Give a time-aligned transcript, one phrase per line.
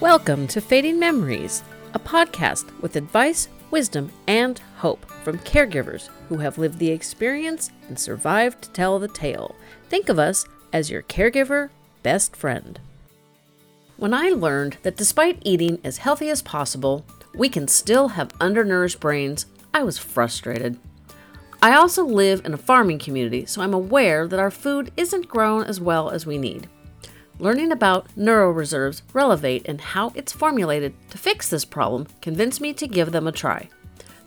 [0.00, 6.56] Welcome to Fading Memories, a podcast with advice, wisdom, and hope from caregivers who have
[6.56, 9.54] lived the experience and survived to tell the tale.
[9.90, 11.68] Think of us as your caregiver
[12.02, 12.80] best friend.
[13.98, 17.04] When I learned that despite eating as healthy as possible,
[17.34, 19.44] we can still have undernourished brains,
[19.74, 20.78] I was frustrated.
[21.60, 25.64] I also live in a farming community, so I'm aware that our food isn't grown
[25.64, 26.70] as well as we need.
[27.40, 32.86] Learning about NeuroReserve's, Relevate, and how it's formulated to fix this problem convinced me to
[32.86, 33.70] give them a try.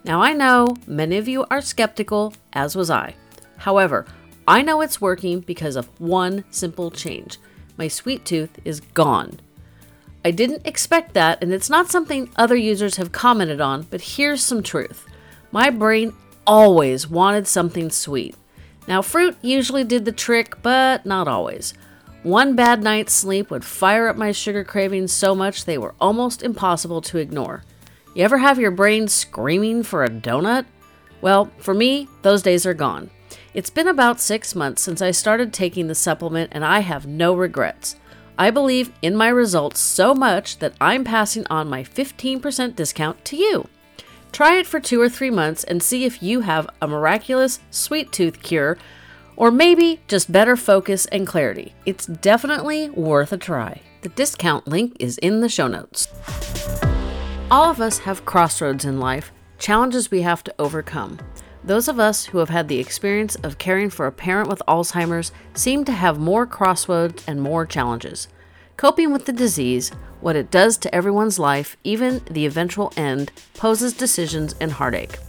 [0.03, 3.13] Now, I know many of you are skeptical, as was I.
[3.57, 4.07] However,
[4.47, 7.37] I know it's working because of one simple change
[7.77, 9.39] my sweet tooth is gone.
[10.25, 14.41] I didn't expect that, and it's not something other users have commented on, but here's
[14.41, 15.05] some truth.
[15.51, 16.13] My brain
[16.47, 18.35] always wanted something sweet.
[18.87, 21.73] Now, fruit usually did the trick, but not always.
[22.23, 26.41] One bad night's sleep would fire up my sugar cravings so much they were almost
[26.41, 27.65] impossible to ignore.
[28.15, 30.65] You ever have your brain screaming for a donut?
[31.19, 33.09] Well, for me, those days are gone.
[33.53, 37.35] It's been about six months since I started taking the supplement, and I have no
[37.35, 37.97] regrets.
[38.37, 43.35] I believe in my results so much that I'm passing on my 15% discount to
[43.35, 43.67] you.
[44.31, 48.13] Try it for two or three months and see if you have a miraculous sweet
[48.13, 48.77] tooth cure
[49.35, 51.73] or maybe just better focus and clarity.
[51.85, 53.81] It's definitely worth a try.
[54.01, 56.07] The discount link is in the show notes.
[57.49, 61.19] All of us have crossroads in life, challenges we have to overcome.
[61.63, 65.31] Those of us who have had the experience of caring for a parent with Alzheimer's
[65.53, 68.27] seem to have more crossroads and more challenges.
[68.75, 73.93] Coping with the disease, what it does to everyone's life, even the eventual end, poses
[73.93, 75.19] decisions and heartache.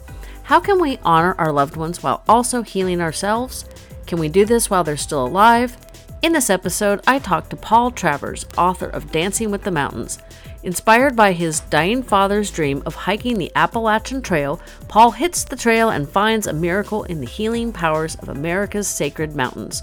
[0.45, 3.65] How can we honor our loved ones while also healing ourselves?
[4.07, 5.77] Can we do this while they're still alive?
[6.23, 10.19] In this episode, I talked to Paul Travers, author of Dancing with the Mountains.
[10.63, 15.91] Inspired by his dying father's dream of hiking the Appalachian Trail, Paul hits the trail
[15.91, 19.83] and finds a miracle in the healing powers of America's sacred mountains.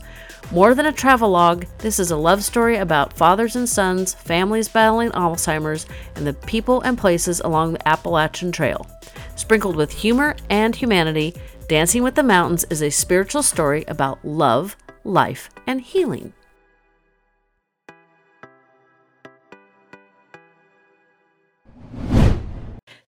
[0.51, 5.11] More than a travelogue, this is a love story about fathers and sons, families battling
[5.11, 5.85] Alzheimer's,
[6.15, 8.87] and the people and places along the Appalachian Trail.
[9.35, 11.35] Sprinkled with humor and humanity,
[11.71, 16.33] Dancing with the Mountains is a spiritual story about love, life, and healing.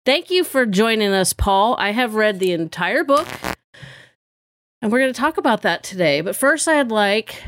[0.05, 1.77] Thank you for joining us, Paul.
[1.79, 3.29] I have read the entire book,
[4.83, 6.21] and we're going to talk about that today.
[6.21, 7.41] But first, I'd like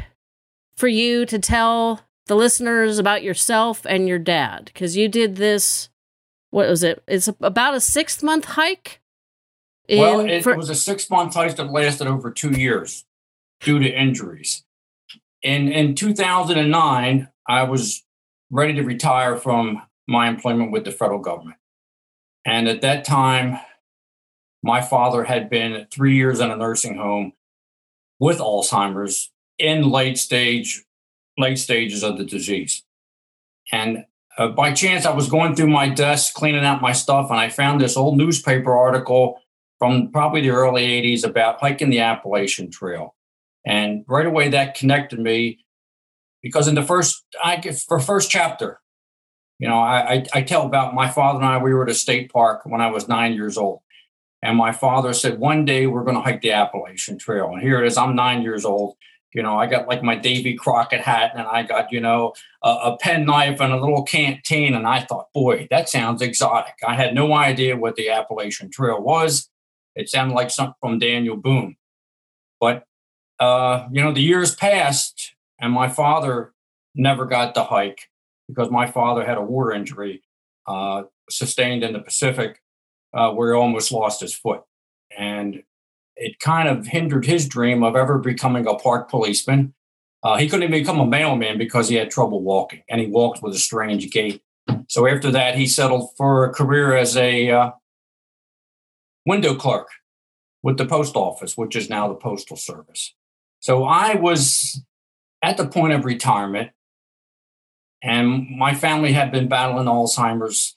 [0.77, 5.89] for you to tell the listeners about yourself and your dad, because you did this.
[6.51, 7.03] What was it?
[7.09, 9.01] It's about a six month hike
[9.99, 13.05] well, it for- was a six month heist that lasted over two years
[13.61, 14.65] due to injuries.
[15.43, 18.05] In in 2009, I was
[18.51, 21.57] ready to retire from my employment with the federal government.
[22.45, 23.59] And at that time,
[24.63, 27.33] my father had been three years in a nursing home
[28.19, 30.85] with Alzheimer's in late stage,
[31.39, 32.83] late stages of the disease.
[33.73, 34.05] And
[34.37, 37.49] uh, by chance, I was going through my desk, cleaning out my stuff, and I
[37.49, 39.41] found this old newspaper article
[39.81, 43.17] from probably the early 80s about hiking the Appalachian Trail.
[43.67, 45.65] And right away that connected me
[46.43, 48.81] because in the first I for first chapter,
[49.59, 52.33] you know, I, I, tell about my father and I, we were at a state
[52.33, 53.81] park when I was nine years old.
[54.43, 57.51] And my father said, one day we're going to hike the Appalachian Trail.
[57.53, 58.97] And here it is, I'm nine years old.
[59.35, 62.33] You know, I got like my Davy Crockett hat and I got, you know,
[62.65, 64.75] a, a pen knife and a little canteen.
[64.75, 66.75] And I thought, boy, that sounds exotic.
[66.87, 69.51] I had no idea what the Appalachian Trail was.
[70.01, 71.77] It sounded like something from Daniel Boone.
[72.59, 72.85] But,
[73.39, 76.53] uh, you know, the years passed and my father
[76.95, 78.09] never got to hike
[78.49, 80.23] because my father had a war injury
[80.67, 82.61] uh, sustained in the Pacific
[83.15, 84.63] uh, where he almost lost his foot.
[85.17, 85.63] And
[86.17, 89.75] it kind of hindered his dream of ever becoming a park policeman.
[90.23, 93.43] Uh, he couldn't even become a mailman because he had trouble walking and he walked
[93.43, 94.43] with a strange gait.
[94.89, 97.71] So after that, he settled for a career as a uh,
[99.27, 99.89] window clerk
[100.63, 103.15] with the post office, which is now the Postal Service.
[103.61, 104.83] So I was
[105.43, 106.71] at the point of retirement,
[108.03, 110.77] and my family had been battling Alzheimer's.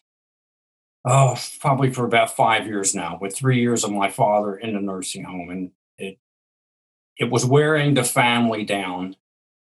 [1.05, 4.79] Oh, probably for about five years now, with three years of my father in the
[4.79, 6.17] nursing home, and it
[7.17, 9.17] it was wearing the family down,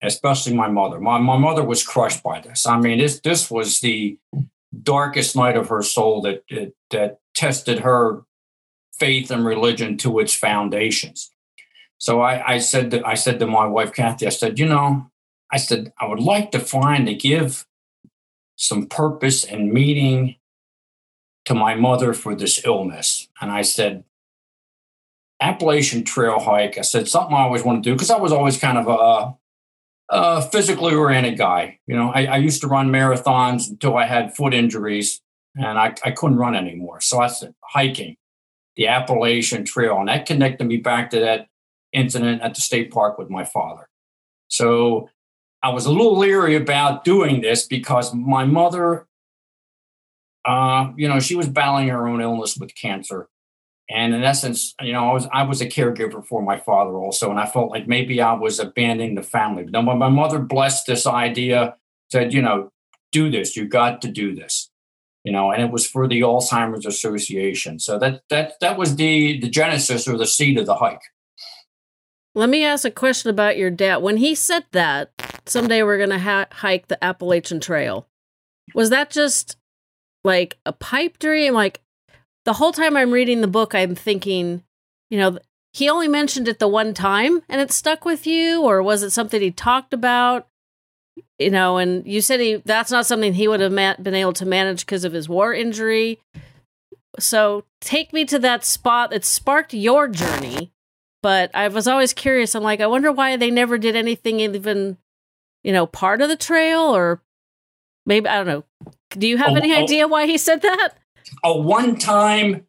[0.03, 0.99] especially my mother.
[0.99, 2.67] My my mother was crushed by this.
[2.67, 4.17] I mean, this this was the
[4.83, 8.23] darkest night of her soul that that, that tested her
[9.00, 11.31] faith and religion to its foundations.
[11.98, 15.10] So I, I said that I said to my wife Kathy, I said, you know,
[15.51, 17.66] I said I would like to find to give
[18.56, 20.36] some purpose and meaning
[21.46, 23.28] to my mother for this illness.
[23.42, 24.04] And I said,
[25.42, 26.78] Appalachian Trail hike.
[26.78, 29.36] I said, something I always want to do because I was always kind of a,
[30.10, 31.80] a physically oriented guy.
[31.88, 35.22] You know, I, I, used to run marathons until I had foot injuries
[35.56, 37.00] and I, I couldn't run anymore.
[37.00, 38.18] So I said, hiking
[38.79, 39.97] the Appalachian Trail.
[39.97, 41.47] And that connected me back to that
[41.91, 43.89] incident at the state park with my father.
[44.47, 45.09] So
[45.61, 49.05] I was a little leery about doing this because my mother,
[50.45, 53.27] uh, you know, she was battling her own illness with cancer.
[53.89, 57.29] And in essence, you know, I was I was a caregiver for my father also,
[57.31, 59.63] and I felt like maybe I was abandoning the family.
[59.63, 61.75] But then when my mother blessed this idea,
[62.11, 62.71] said, you know,
[63.11, 64.69] do this, you got to do this,
[65.24, 67.80] you know, and it was for the Alzheimer's Association.
[67.80, 71.01] So that that that was the the genesis or the seed of the hike.
[72.36, 73.98] Let me ask a question about your dad.
[73.98, 75.12] When he said that
[75.45, 78.07] someday we're going to ha- hike the Appalachian Trail,
[78.75, 79.57] was that just
[80.24, 81.54] like a pipe dream?
[81.54, 81.81] Like
[82.45, 84.63] the whole time I'm reading the book, I'm thinking,
[85.10, 85.39] you know,
[85.74, 89.12] he only mentioned it the one time and it stuck with you, or was it
[89.12, 90.48] something he talked about?
[91.38, 94.33] You know, and you said he that's not something he would have ma- been able
[94.33, 96.19] to manage because of his war injury.
[97.18, 100.71] So take me to that spot that sparked your journey
[101.21, 102.56] but I was always curious.
[102.56, 104.98] I'm like, I wonder why they never did anything even,
[105.63, 107.22] you know, part of the trail or
[108.06, 108.63] maybe, I don't know.
[109.12, 110.94] Do you have oh, any oh, idea why he said that?
[111.44, 112.65] A one time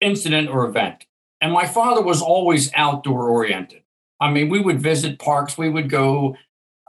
[0.00, 1.06] incident or event.
[1.40, 3.82] And my father was always outdoor oriented.
[4.20, 6.36] I mean, we would visit parks, we would go,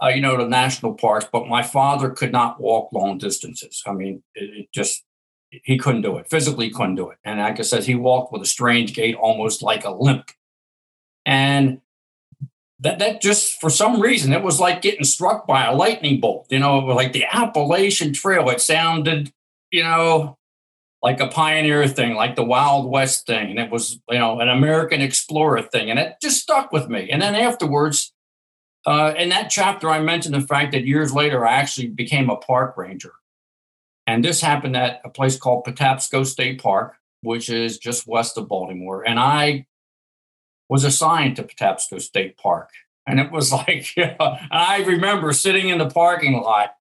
[0.02, 3.84] uh, you know, to national parks, but my father could not walk long distances.
[3.86, 5.04] I mean, it, it just,
[5.52, 6.30] he couldn't do it.
[6.30, 7.18] Physically couldn't do it.
[7.24, 10.32] And like I said, he walked with a strange gait, almost like a limp.
[11.26, 11.82] And
[12.80, 16.48] that that just for some reason it was like getting struck by a lightning bolt.
[16.50, 18.50] You know, it was like the Appalachian Trail.
[18.50, 19.32] It sounded,
[19.70, 20.38] you know,
[21.02, 23.50] like a pioneer thing, like the Wild West thing.
[23.50, 25.90] And it was, you know, an American explorer thing.
[25.90, 27.10] And it just stuck with me.
[27.10, 28.14] And then afterwards,
[28.86, 32.36] uh, in that chapter, I mentioned the fact that years later I actually became a
[32.36, 33.14] park ranger.
[34.08, 38.48] And this happened at a place called Patapsco State Park, which is just west of
[38.48, 39.08] Baltimore.
[39.08, 39.68] And I
[40.68, 42.72] was assigned to Patapsco State Park.
[43.08, 46.76] And it was like, I remember sitting in the parking lot,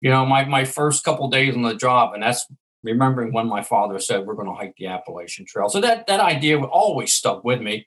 [0.00, 2.14] you know, my, my first couple days on the job.
[2.14, 2.46] And that's
[2.82, 5.68] remembering when my father said, we're going to hike the Appalachian Trail.
[5.68, 7.86] So that, that idea always stuck with me.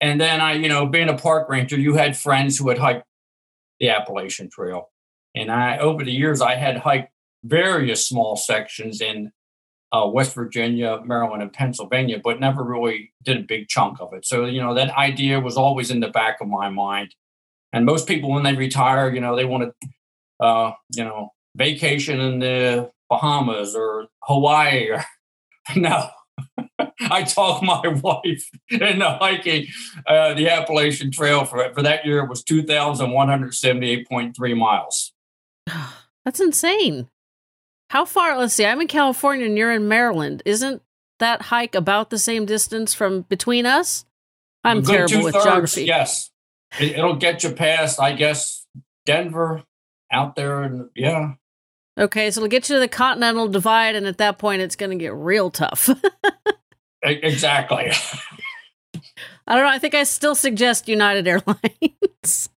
[0.00, 3.06] And then I, you know, being a park ranger, you had friends who had hiked
[3.80, 4.90] the Appalachian Trail.
[5.34, 7.12] And I, over the years, I had hiked
[7.44, 9.32] various small sections in
[9.92, 14.26] uh, West Virginia, Maryland, and Pennsylvania, but never really did a big chunk of it.
[14.26, 17.14] So, you know, that idea was always in the back of my mind.
[17.72, 22.20] And most people, when they retire, you know, they want to, uh, you know, vacation
[22.20, 24.90] in the Bahamas or Hawaii.
[24.90, 25.04] Or,
[25.76, 26.10] no,
[27.00, 29.66] I talked my wife into hiking
[30.06, 32.20] uh, the Appalachian Trail for, for that year.
[32.20, 35.12] It was 2,178.3 miles.
[36.24, 37.08] That's insane.
[37.90, 38.36] How far?
[38.36, 38.66] Let's see.
[38.66, 40.42] I'm in California and you're in Maryland.
[40.44, 40.82] Isn't
[41.20, 44.04] that hike about the same distance from between us?
[44.64, 45.84] I'm terrible with geography.
[45.84, 46.32] Yes,
[46.80, 48.66] it, will get you past, I guess,
[49.04, 49.62] Denver
[50.10, 51.34] out there, and yeah.
[51.98, 54.90] Okay, so it'll get you to the Continental Divide, and at that point, it's going
[54.90, 55.88] to get real tough.
[57.02, 57.90] exactly.
[59.46, 59.70] I don't know.
[59.70, 62.50] I think I still suggest United Airlines.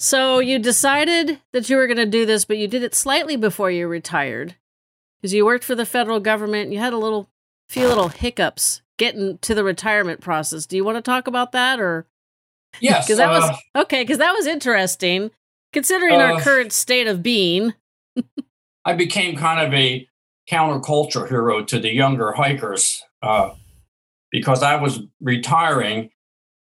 [0.00, 3.36] So you decided that you were going to do this, but you did it slightly
[3.36, 4.54] before you retired
[5.20, 6.72] because you worked for the federal government.
[6.72, 7.28] You had a little,
[7.68, 10.66] few little hiccups getting to the retirement process.
[10.66, 12.06] Do you want to talk about that, or?
[12.80, 14.02] Yes, because that uh, was okay.
[14.02, 15.32] Because that was interesting,
[15.72, 17.74] considering uh, our current state of being.
[18.84, 20.08] I became kind of a
[20.50, 23.50] counterculture hero to the younger hikers uh,
[24.30, 26.10] because I was retiring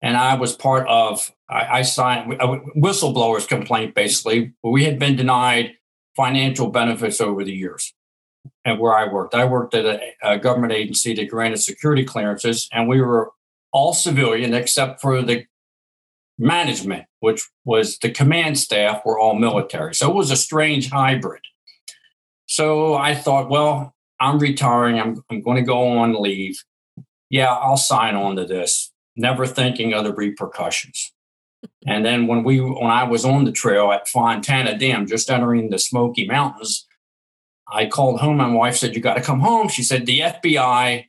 [0.01, 1.31] and I was part of.
[1.49, 3.95] I, I signed a whistleblower's complaint.
[3.95, 5.73] Basically, we had been denied
[6.17, 7.95] financial benefits over the years,
[8.65, 12.69] and where I worked, I worked at a, a government agency that granted security clearances,
[12.73, 13.31] and we were
[13.73, 15.47] all civilian except for the
[16.43, 19.95] management, which was the command staff, were all military.
[19.95, 21.43] So it was a strange hybrid.
[22.47, 24.99] So I thought, well, I'm retiring.
[24.99, 26.63] I'm, I'm going to go on leave.
[27.31, 31.13] Yeah, I'll sign on to this never thinking of the repercussions.
[31.87, 35.71] And then when we when I was on the trail at Fontana Dam, just entering
[35.71, 36.87] the Smoky Mountains,
[37.73, 38.39] I called home.
[38.39, 41.07] My wife said, "You got to come home." She said, "The FBI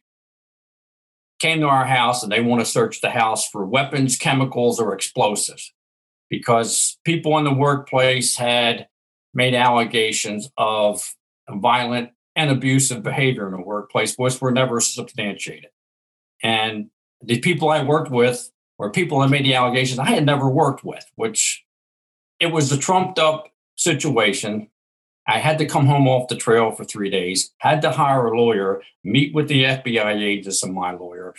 [1.43, 4.93] came to our house and they want to search the house for weapons, chemicals, or
[4.93, 5.73] explosives
[6.29, 8.87] because people in the workplace had
[9.33, 11.13] made allegations of
[11.49, 15.69] violent and abusive behavior in the workplace, which were never substantiated.
[16.41, 16.89] And
[17.21, 20.85] the people I worked with or people that made the allegations I had never worked
[20.85, 21.65] with, which
[22.39, 24.69] it was a trumped up situation.
[25.27, 28.37] I had to come home off the trail for three days, had to hire a
[28.37, 31.33] lawyer, meet with the FBI agents and my lawyer.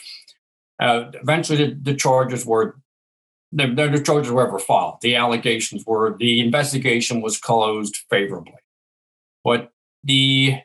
[0.80, 2.76] Uh, eventually, the, the, charges were
[3.52, 4.98] the, the charges were ever filed.
[5.02, 8.54] The allegations were the investigation was closed favorably,
[9.44, 9.70] but
[10.02, 10.60] the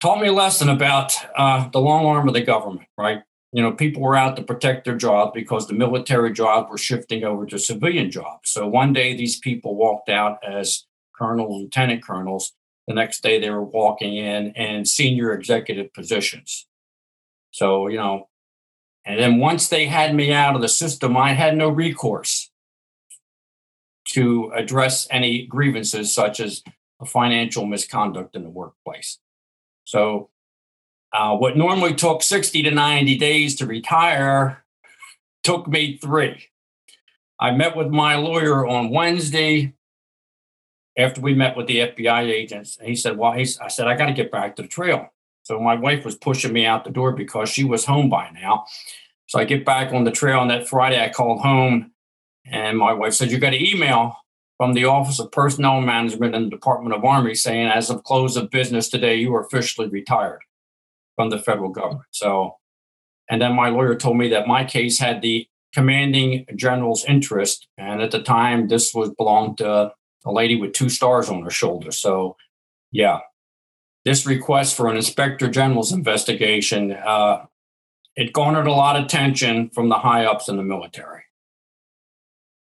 [0.00, 2.88] taught me a lesson about uh, the long arm of the government.
[2.98, 3.22] Right,
[3.52, 7.24] you know, people were out to protect their jobs because the military jobs were shifting
[7.24, 8.50] over to civilian jobs.
[8.50, 10.84] So one day these people walked out as
[11.18, 12.52] colonels, lieutenant colonels.
[12.86, 16.66] The next day they were walking in and senior executive positions.
[17.50, 18.28] So, you know,
[19.04, 22.50] and then once they had me out of the system, I had no recourse
[24.08, 26.62] to address any grievances such as
[27.06, 29.18] financial misconduct in the workplace.
[29.84, 30.30] So
[31.12, 34.64] uh, what normally took 60 to 90 days to retire
[35.42, 36.48] took me three.
[37.40, 39.74] I met with my lawyer on Wednesday
[40.98, 42.76] after we met with the FBI agents.
[42.82, 45.08] He said, Well, he's," I said, I got to get back to the trail.
[45.44, 48.66] So my wife was pushing me out the door because she was home by now.
[49.26, 50.42] So I get back on the trail.
[50.42, 51.92] And that Friday, I called home
[52.50, 54.16] and my wife said, You got an email
[54.56, 58.36] from the Office of Personnel Management in the Department of Army saying, as of close
[58.36, 60.40] of business today, you are officially retired
[61.16, 62.06] from the federal government.
[62.10, 62.56] So,
[63.30, 68.00] and then my lawyer told me that my case had the commanding general's interest, and
[68.00, 69.92] at the time, this was belonged to
[70.24, 71.90] a lady with two stars on her shoulder.
[71.90, 72.36] So,
[72.90, 73.20] yeah,
[74.04, 77.46] this request for an inspector general's investigation uh,
[78.18, 81.22] it garnered a lot of attention from the high ups in the military.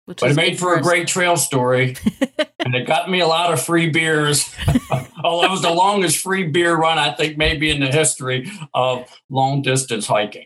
[0.05, 1.97] Which but it made for a great trail story,
[2.61, 4.55] and it got me a lot of free beers.
[5.25, 9.09] oh, it was the longest free beer run I think maybe in the history of
[9.31, 10.45] long distance hiking.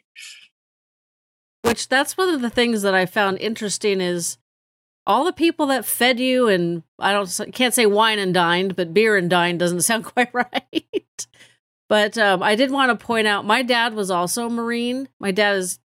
[1.63, 4.39] Which that's one of the things that I found interesting is
[5.07, 8.95] all the people that fed you and I don't can't say wine and dined, but
[8.95, 11.27] beer and dined doesn't sound quite right.
[11.89, 15.09] but um, I did want to point out my dad was also a Marine.
[15.19, 15.79] My dad is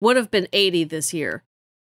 [0.00, 1.42] would have been 80 this year.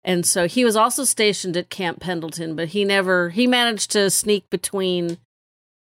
[0.04, 4.10] And so he was also stationed at Camp Pendleton, but he never he managed to
[4.10, 5.18] sneak between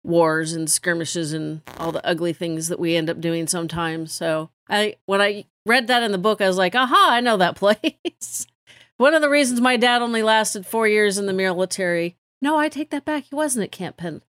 [0.02, 4.12] wars and skirmishes and all the ugly things that we end up doing sometimes.
[4.12, 7.36] So I when I read that in the book, I was like, aha, I know
[7.36, 8.46] that place.
[8.96, 12.16] One of the reasons my dad only lasted four years in the military.
[12.40, 13.24] No, I take that back.
[13.24, 14.28] He wasn't at Camp Pendleton.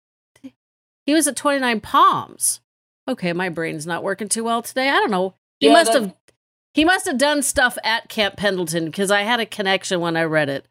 [1.07, 2.61] He was at 29 Palms.
[3.09, 4.91] Okay, my brain's not working too well today.
[4.91, 5.35] I don't know.
[5.59, 6.15] He yeah, must that, have
[6.75, 10.25] he must have done stuff at Camp Pendleton because I had a connection when I
[10.25, 10.69] read it.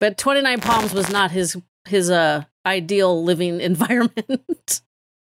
[0.00, 1.56] But 29 Palms was not his
[1.86, 4.80] his uh ideal living environment.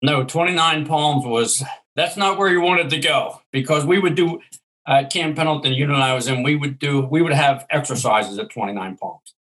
[0.03, 1.65] no, 29 Palms was
[1.97, 4.41] that's not where you wanted to go because we would do
[4.89, 8.51] uh, Camp Pendleton unit I was in, we would do we would have exercises at
[8.51, 9.35] 29 Palms.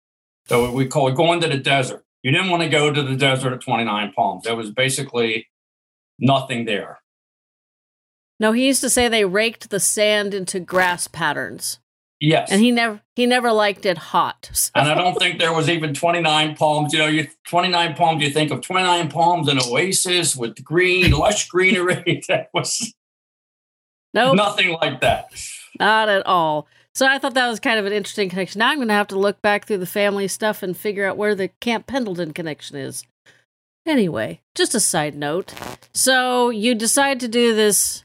[0.46, 2.04] So we call it going to the desert.
[2.22, 4.44] You didn't want to go to the desert at 29 Palms.
[4.44, 5.48] There was basically
[6.18, 7.00] nothing there.
[8.40, 11.78] No, he used to say they raked the sand into grass patterns.
[12.20, 12.50] Yes.
[12.50, 14.48] And he never he never liked it hot.
[14.54, 14.70] So.
[14.76, 16.94] And I don't think there was even 29 palms.
[16.94, 21.48] You know, you 29 palms, you think of 29 palms an oasis with green, lush
[21.48, 22.22] greenery.
[22.28, 22.94] that was
[24.14, 24.36] nope.
[24.36, 25.26] nothing like that.
[25.78, 26.66] Not at all.
[26.94, 28.60] So I thought that was kind of an interesting connection.
[28.60, 31.16] Now I'm going to have to look back through the family stuff and figure out
[31.16, 33.04] where the Camp Pendleton connection is.
[33.84, 35.52] Anyway, just a side note.
[35.92, 38.04] So you decide to do this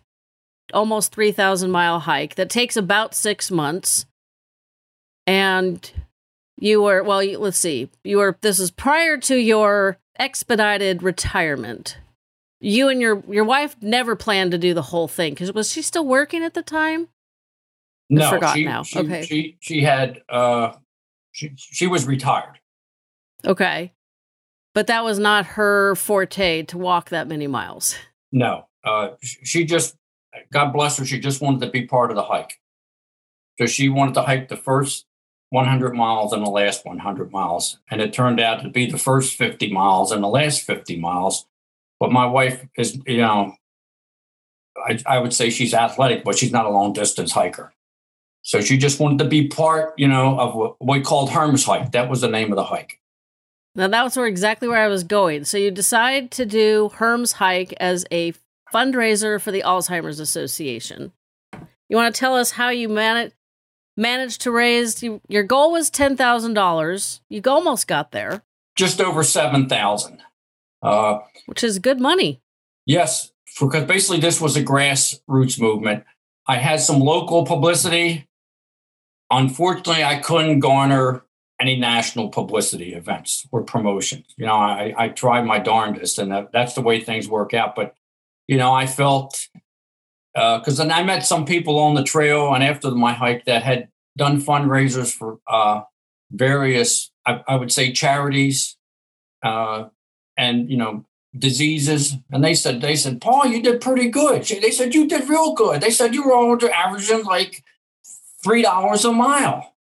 [0.74, 4.06] almost 3,000 mile hike that takes about six months.
[5.26, 5.90] And
[6.58, 11.98] you were, well, let's see, you were, this is prior to your expedited retirement.
[12.60, 15.82] You and your your wife never planned to do the whole thing because was she
[15.82, 17.08] still working at the time?
[18.10, 18.84] No, I forgot she, now.
[18.84, 20.74] She, okay, she she had uh,
[21.32, 22.60] she she was retired.
[23.46, 23.94] Okay,
[24.74, 27.96] but that was not her forte to walk that many miles.
[28.32, 29.96] No, uh, she just
[30.52, 32.60] God bless her, she just wanted to be part of the hike.
[33.58, 35.06] So she wanted to hike the first
[35.50, 37.80] 100 miles and the last 100 miles.
[37.90, 41.46] And it turned out to be the first 50 miles and the last 50 miles.
[42.00, 43.56] But my wife is, you know,
[44.78, 47.74] I, I would say she's athletic, but she's not a long distance hiker.
[48.42, 51.92] So she just wanted to be part, you know, of what we called Herm's Hike.
[51.92, 53.00] That was the name of the hike.
[53.76, 55.44] Now that was where exactly where I was going.
[55.44, 58.34] So you decide to do Herm's Hike as a
[58.74, 61.12] fundraiser for the Alzheimer's Association.
[61.90, 63.32] You want to tell us how you man-
[63.98, 67.20] managed to raise you, your goal was $10,000.
[67.30, 68.44] You almost got there.
[68.76, 70.22] Just over 7,000.
[70.82, 72.42] Uh, Which is good money.
[72.86, 76.04] Yes, because basically this was a grassroots movement.
[76.48, 78.28] I had some local publicity.
[79.30, 81.24] Unfortunately, I couldn't garner
[81.60, 84.26] any national publicity events or promotions.
[84.38, 87.76] You know, I, I tried my darndest, and that, that's the way things work out.
[87.76, 87.96] But,
[88.48, 89.50] you know, I felt
[90.34, 93.64] because uh, then I met some people on the trail and after my hike that
[93.64, 95.82] had done fundraisers for uh,
[96.32, 98.78] various, I, I, would say, charities
[99.44, 99.86] uh,
[100.40, 101.06] and you know
[101.38, 102.16] diseases.
[102.32, 104.44] And they said, they said, Paul, you did pretty good.
[104.44, 105.80] They said you did real good.
[105.80, 107.64] They said you were averaging like
[108.44, 109.76] three dollars a mile.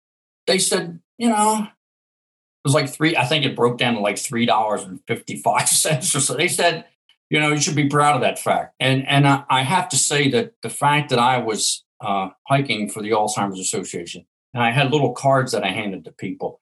[0.47, 3.15] They said, you know, it was like three.
[3.15, 6.33] I think it broke down to like three dollars and fifty five cents or so.
[6.33, 6.85] They said
[7.29, 8.75] you know, you should be proud of that fact.
[8.79, 12.89] And and I, I have to say that the fact that I was uh, hiking
[12.89, 16.61] for the Alzheimer's Association and I had little cards that I handed to people,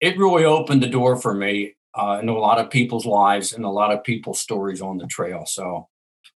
[0.00, 3.64] it really opened the door for me uh, into a lot of people's lives and
[3.64, 5.44] a lot of people's stories on the trail.
[5.46, 5.88] So,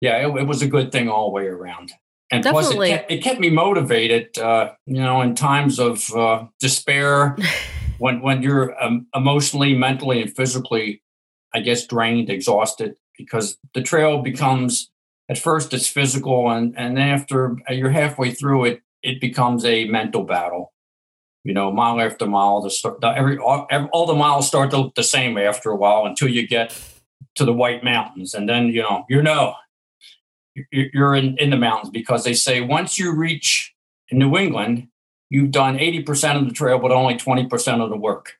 [0.01, 1.93] yeah, it, it was a good thing all the way around.
[2.31, 2.89] And Definitely.
[2.89, 4.37] plus, it kept, it kept me motivated.
[4.37, 7.37] Uh, you know, in times of uh, despair,
[7.99, 11.03] when when you're um, emotionally, mentally, and physically,
[11.55, 14.91] I guess, drained, exhausted because the trail becomes
[15.29, 20.25] at first it's physical and and after you're halfway through it it becomes a mental
[20.25, 20.73] battle
[21.47, 24.95] you know mile after mile the, start, every, all, all the miles start to look
[24.95, 26.79] the same after a while until you get
[27.37, 28.35] to the white mountains.
[28.35, 29.55] And then you know you know
[30.73, 33.75] you're in, in the mountains because they say once you reach
[34.11, 34.89] new england
[35.29, 38.39] you've done 80% of the trail but only 20% of the work.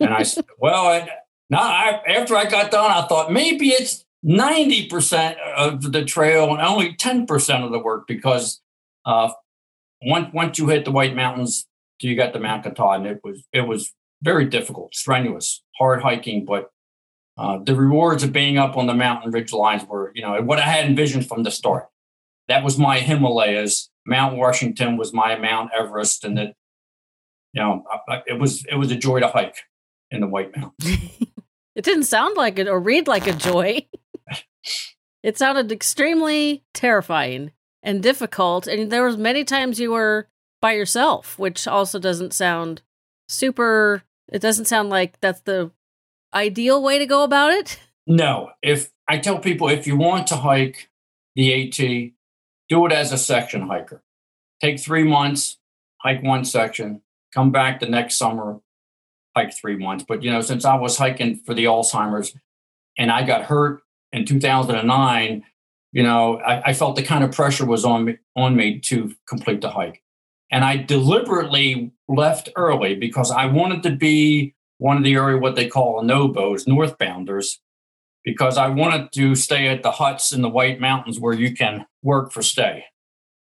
[0.00, 1.08] And i said well
[1.50, 6.60] now, I, after I got done, I thought maybe it's 90% of the trail and
[6.60, 8.60] only 10% of the work because
[9.06, 9.30] uh,
[10.02, 11.66] once, once you hit the White Mountains,
[12.00, 16.70] you got to Mount Katahdin, it was, it was very difficult, strenuous, hard hiking, but
[17.38, 20.58] uh, the rewards of being up on the mountain ridge lines were, you know, what
[20.58, 21.86] I had envisioned from the start.
[22.48, 23.90] That was my Himalayas.
[24.06, 26.54] Mount Washington was my Mount Everest, and that,
[27.52, 29.56] you know, I, it was it was a joy to hike
[30.10, 30.98] in the White Mountains.
[31.76, 33.86] it didn't sound like it or read like a joy.
[35.22, 40.28] it sounded extremely terrifying and difficult, and there was many times you were
[40.60, 42.82] by yourself, which also doesn't sound
[43.28, 44.02] super.
[44.32, 45.70] It doesn't sound like that's the
[46.34, 47.78] ideal way to go about it.
[48.06, 50.88] No, if I tell people if you want to hike
[51.34, 52.12] the AT,
[52.68, 54.02] do it as a section hiker.
[54.60, 55.58] Take three months,
[55.98, 58.60] hike one section, come back the next summer,
[59.36, 60.04] hike three months.
[60.06, 62.34] But you know, since I was hiking for the Alzheimer's
[62.96, 65.44] and I got hurt in 2009,
[65.92, 69.14] you know, I, I felt the kind of pressure was on me on me to
[69.26, 70.02] complete the hike.
[70.50, 75.56] And I deliberately left early because I wanted to be one of the area what
[75.56, 77.58] they call NOBOs, northbounders,
[78.24, 81.84] because I wanted to stay at the huts in the White Mountains where you can
[82.02, 82.84] work for stay.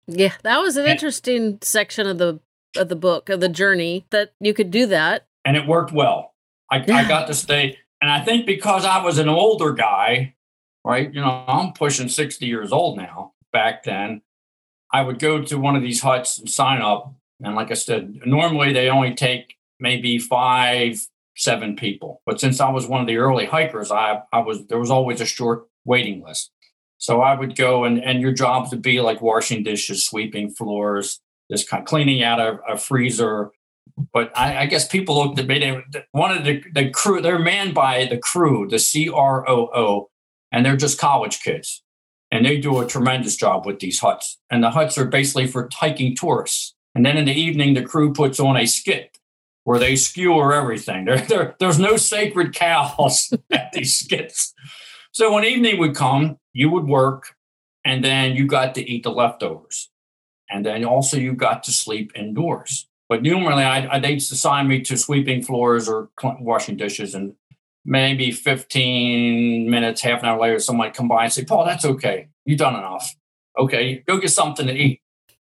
[0.06, 2.40] Yeah, that was an and, interesting section of the
[2.76, 6.34] of the book of the journey that you could do that and it worked well.
[6.72, 10.36] I, I got to stay, and I think because I was an older guy,
[10.84, 11.14] right?
[11.14, 13.34] You know, I'm pushing 60 years old now.
[13.52, 14.22] Back then,
[14.92, 17.14] I would go to one of these huts and sign up.
[17.44, 21.00] And like I said, normally they only take maybe five,
[21.36, 22.22] seven people.
[22.26, 25.22] But since I was one of the early hikers, I, I was there was always
[25.22, 26.52] a short waiting list.
[26.98, 31.20] So I would go and and your job would be like washing dishes, sweeping floors,
[31.52, 33.52] just kind of cleaning out a, a freezer,
[34.14, 35.60] but I, I, guess people looked at me.
[35.60, 37.22] They wanted the, the crew.
[37.22, 40.10] They're manned by the crew, the C R O O,
[40.54, 41.84] and they're just college kids,
[42.32, 44.38] and they do a tremendous job with these huts.
[44.50, 46.76] And the huts are basically for hiking tourists.
[46.96, 49.18] And then in the evening, the crew puts on a skit
[49.64, 51.06] where they skewer everything.
[51.06, 54.54] There, there, there's no sacred cows at these skits.
[55.12, 57.36] So when evening would come, you would work,
[57.84, 59.90] and then you got to eat the leftovers,
[60.50, 62.88] and then also you got to sleep indoors.
[63.10, 67.36] But normally, I, I they'd assign me to sweeping floors or washing dishes, and
[67.86, 72.30] maybe 15 minutes, half an hour later, someone come by and say, "Paul, that's okay.
[72.46, 73.16] You've done enough.
[73.58, 75.02] Okay, go get something to eat."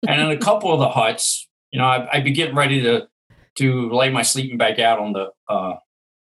[0.07, 3.09] and in a couple of the huts, you know, I, I'd be getting ready to
[3.57, 5.75] to lay my sleeping bag out on the, uh,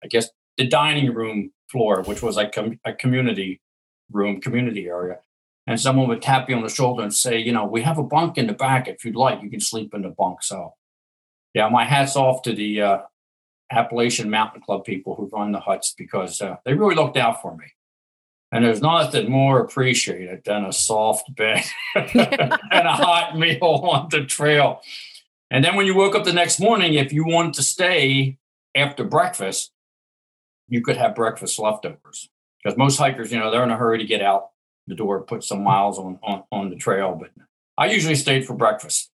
[0.02, 3.62] I guess, the dining room floor, which was like com- a community
[4.10, 5.20] room, community area.
[5.68, 8.04] And someone would tap you on the shoulder and say, you know, we have a
[8.04, 8.88] bunk in the back.
[8.88, 10.42] If you'd like, you can sleep in the bunk.
[10.42, 10.76] So
[11.54, 12.98] yeah, my hats off to the uh,
[13.72, 17.56] Appalachian Mountain Club people who run the huts because uh, they really looked out for
[17.56, 17.66] me.
[18.52, 21.64] And there's nothing more appreciated than a soft bed
[21.96, 24.82] and a hot meal on the trail.
[25.52, 28.38] And then when you woke up the next morning, if you wanted to stay
[28.76, 29.72] after breakfast,
[30.68, 32.30] you could have breakfast leftovers
[32.64, 34.50] because most hikers, you know, they're in a hurry to get out
[34.88, 37.16] the door, put some miles on, on, on the trail.
[37.20, 37.30] But
[37.78, 39.10] I usually stayed for breakfast,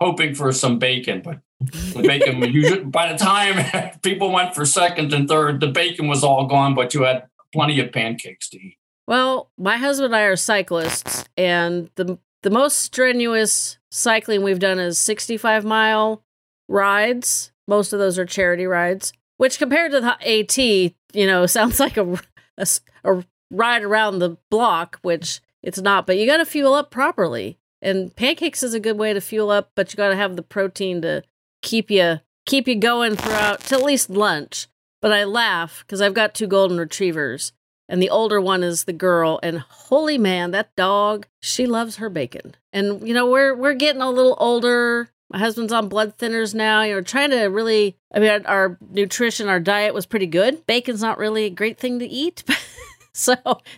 [0.00, 1.20] hoping for some bacon.
[1.22, 6.22] But the bacon, by the time people went for second and third, the bacon was
[6.22, 8.78] all gone, but you had plenty of pancakes to eat.
[9.06, 14.78] Well, my husband and I are cyclists, and the the most strenuous cycling we've done
[14.78, 16.22] is 65 mile
[16.68, 17.52] rides.
[17.66, 21.96] Most of those are charity rides, which compared to the AT, you know, sounds like
[21.96, 22.20] a,
[22.56, 22.66] a,
[23.04, 27.58] a ride around the block, which it's not, but you got to fuel up properly.
[27.80, 30.42] And pancakes is a good way to fuel up, but you got to have the
[30.42, 31.22] protein to
[31.62, 34.66] keep you keep you going throughout till at least lunch.
[35.00, 37.52] But I laugh because I've got two golden retrievers,
[37.88, 39.38] and the older one is the girl.
[39.42, 42.56] And holy man, that dog, she loves her bacon.
[42.72, 45.10] And you know, we're we're getting a little older.
[45.30, 46.82] My husband's on blood thinners now.
[46.82, 47.96] You know, trying to really.
[48.12, 50.66] I mean, our, our nutrition, our diet was pretty good.
[50.66, 52.42] Bacon's not really a great thing to eat.
[53.12, 53.34] so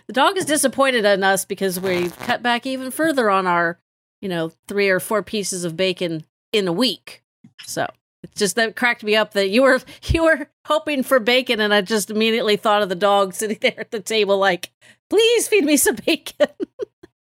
[0.07, 3.77] the dog is disappointed in us because we cut back even further on our,
[4.21, 7.20] you know, three or four pieces of bacon in a week.
[7.65, 7.87] So
[8.23, 11.73] it's just that cracked me up that you were you were hoping for bacon, and
[11.73, 14.71] I just immediately thought of the dog sitting there at the table, like,
[15.09, 16.47] "Please feed me some bacon."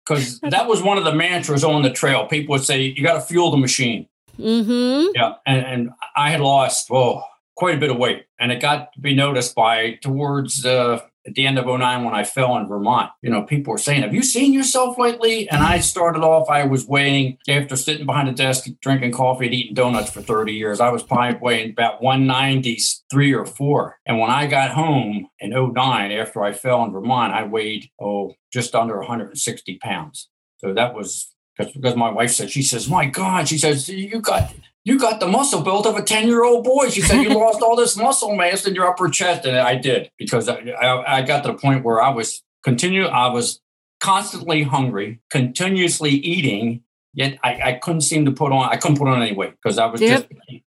[0.06, 2.28] Because that was one of the mantras on the trail.
[2.28, 5.12] People would say, "You got to fuel the machine." Mm-hmm.
[5.16, 7.24] Yeah, and and I had lost oh
[7.56, 11.36] quite a bit of weight, and it got to be noticed by towards uh, at
[11.36, 13.12] the end of 09 when I fell in Vermont.
[13.22, 15.50] You know, people were saying, Have you seen yourself lately?
[15.50, 19.54] And I started off, I was weighing after sitting behind a desk, drinking coffee and
[19.54, 20.80] eating donuts for 30 years.
[20.80, 23.98] I was probably weighing about 193 or four.
[24.06, 28.34] And when I got home in 09, after I fell in Vermont, I weighed, oh,
[28.52, 30.30] just under 160 pounds.
[30.58, 34.54] So that was because my wife said, she says, My God, she says, you got
[34.86, 36.90] you got the muscle built of a 10 year old boy.
[36.90, 39.46] She said, You lost all this muscle mass in your upper chest.
[39.46, 43.06] And I did because I, I, I got to the point where I was continue,
[43.06, 43.62] I was
[44.00, 49.08] constantly hungry, continuously eating, yet I, I couldn't seem to put on, I couldn't put
[49.08, 50.30] on any weight because I was yep.
[50.30, 50.64] just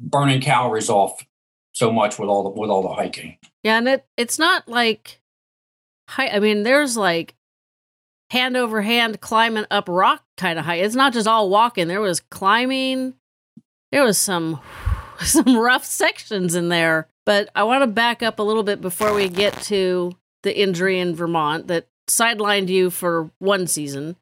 [0.00, 1.24] burning calories off
[1.72, 3.36] so much with all the, with all the hiking.
[3.62, 3.78] Yeah.
[3.78, 5.20] And it, it's not like,
[6.16, 7.34] I mean, there's like
[8.30, 10.76] hand over hand climbing up rock kind of high.
[10.76, 11.88] It's not just all walking.
[11.88, 13.14] There was climbing,
[13.92, 14.60] there was some
[15.24, 17.08] some rough sections in there.
[17.24, 20.98] But I want to back up a little bit before we get to the injury
[20.98, 24.16] in Vermont that sidelined you for one season,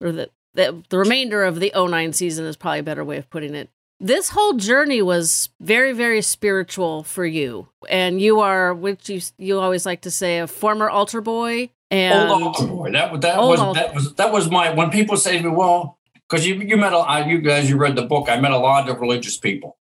[0.00, 3.28] or the, the, the remainder of the 09 season is probably a better way of
[3.28, 3.70] putting it.
[3.98, 7.68] This whole journey was very, very spiritual for you.
[7.88, 11.70] And you are, which you, you always like to say, a former altar boy.
[11.90, 12.92] And old altar boy.
[12.92, 15.98] That, that was that was that was my when people say to me, "Well,
[16.34, 18.28] because you you met a you guys you read the book.
[18.28, 19.78] I met a lot of religious people,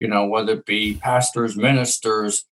[0.00, 2.44] you know, whether it be pastors, ministers,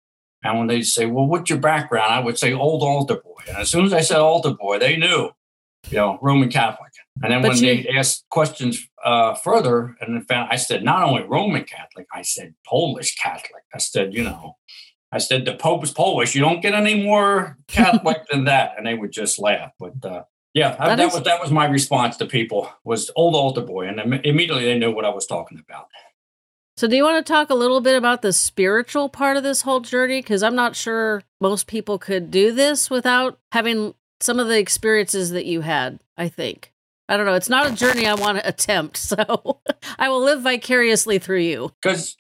[0.43, 3.58] and when they say, "Well, what's your background?" I would say old altar boy, and
[3.58, 5.32] as soon as I said altar boy, they knew,
[5.89, 6.91] you know, Roman Catholic.
[7.23, 10.84] And then but when you, they asked questions uh, further, and in fact, I said
[10.84, 13.63] not only Roman Catholic, I said Polish Catholic.
[13.73, 14.58] I said, you know,
[15.12, 16.36] I said the Pope is Polish.
[16.36, 19.71] You don't get any more Catholic than that, and they would just laugh.
[19.80, 23.35] But uh, yeah, that, that is, was that was my response to people was old
[23.35, 25.87] altar boy, and immediately they knew what I was talking about.
[26.75, 29.61] So, do you want to talk a little bit about the spiritual part of this
[29.61, 30.21] whole journey?
[30.21, 35.31] Because I'm not sure most people could do this without having some of the experiences
[35.31, 35.99] that you had.
[36.17, 36.73] I think
[37.07, 37.33] I don't know.
[37.33, 39.61] It's not a journey I want to attempt, so
[39.99, 41.71] I will live vicariously through you.
[41.81, 42.17] Because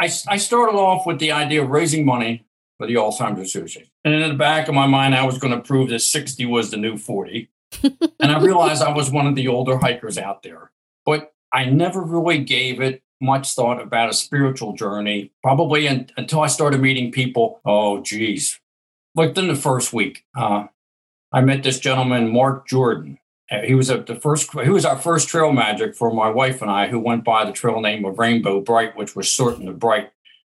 [0.00, 2.44] I I started off with the idea of raising money
[2.76, 5.60] for the Alzheimer's Association, and in the back of my mind, I was going to
[5.60, 7.48] prove that 60 was the new 40
[7.82, 10.70] and I realized I was one of the older hikers out there.
[11.04, 16.40] But I never really gave it much thought about a spiritual journey, probably in, until
[16.40, 17.60] I started meeting people.
[17.64, 18.60] Oh, geez.
[19.14, 20.66] Within the first week, uh,
[21.32, 23.18] I met this gentleman, Mark Jordan.
[23.50, 24.50] Uh, he was a, the first.
[24.52, 27.52] He was our first trail magic for my wife and I, who went by the
[27.52, 30.10] trail name of Rainbow Bright, which was certain of bright.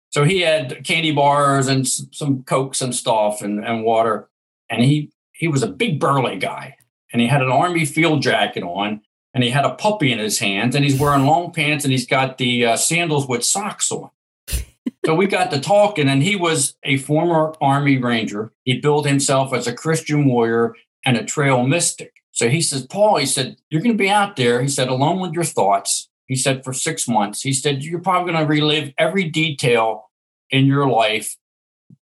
[0.09, 4.29] So he had candy bars and some cokes and stuff and, and water,
[4.69, 6.75] and he he was a big burly guy
[7.11, 9.01] and he had an army field jacket on
[9.33, 12.07] and he had a puppy in his hands and he's wearing long pants and he's
[12.07, 14.09] got the uh, sandals with socks on.
[15.05, 18.51] so we got to talking and he was a former army ranger.
[18.63, 22.13] He billed himself as a Christian warrior and a trail mystic.
[22.31, 24.61] So he says, Paul, he said, you're going to be out there.
[24.61, 26.09] He said, alone with your thoughts.
[26.27, 27.41] He said, for six months.
[27.41, 30.09] He said, you're probably going to relive every detail
[30.49, 31.35] in your life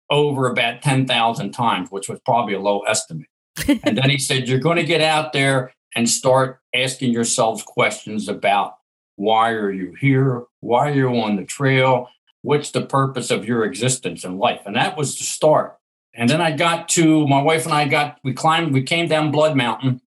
[0.10, 3.28] over about 10,000 times, which was probably a low estimate
[3.67, 8.28] and then he said, You're going to get out there and start asking yourselves questions
[8.28, 8.78] about
[9.15, 10.43] why are you here?
[10.60, 12.10] Why are you on the trail?
[12.48, 14.62] what's the purpose of your existence in life?
[14.65, 15.76] And that was the start.
[16.13, 19.32] And then I got to my wife and I got we climbed we came down
[19.32, 20.02] Blood Mountain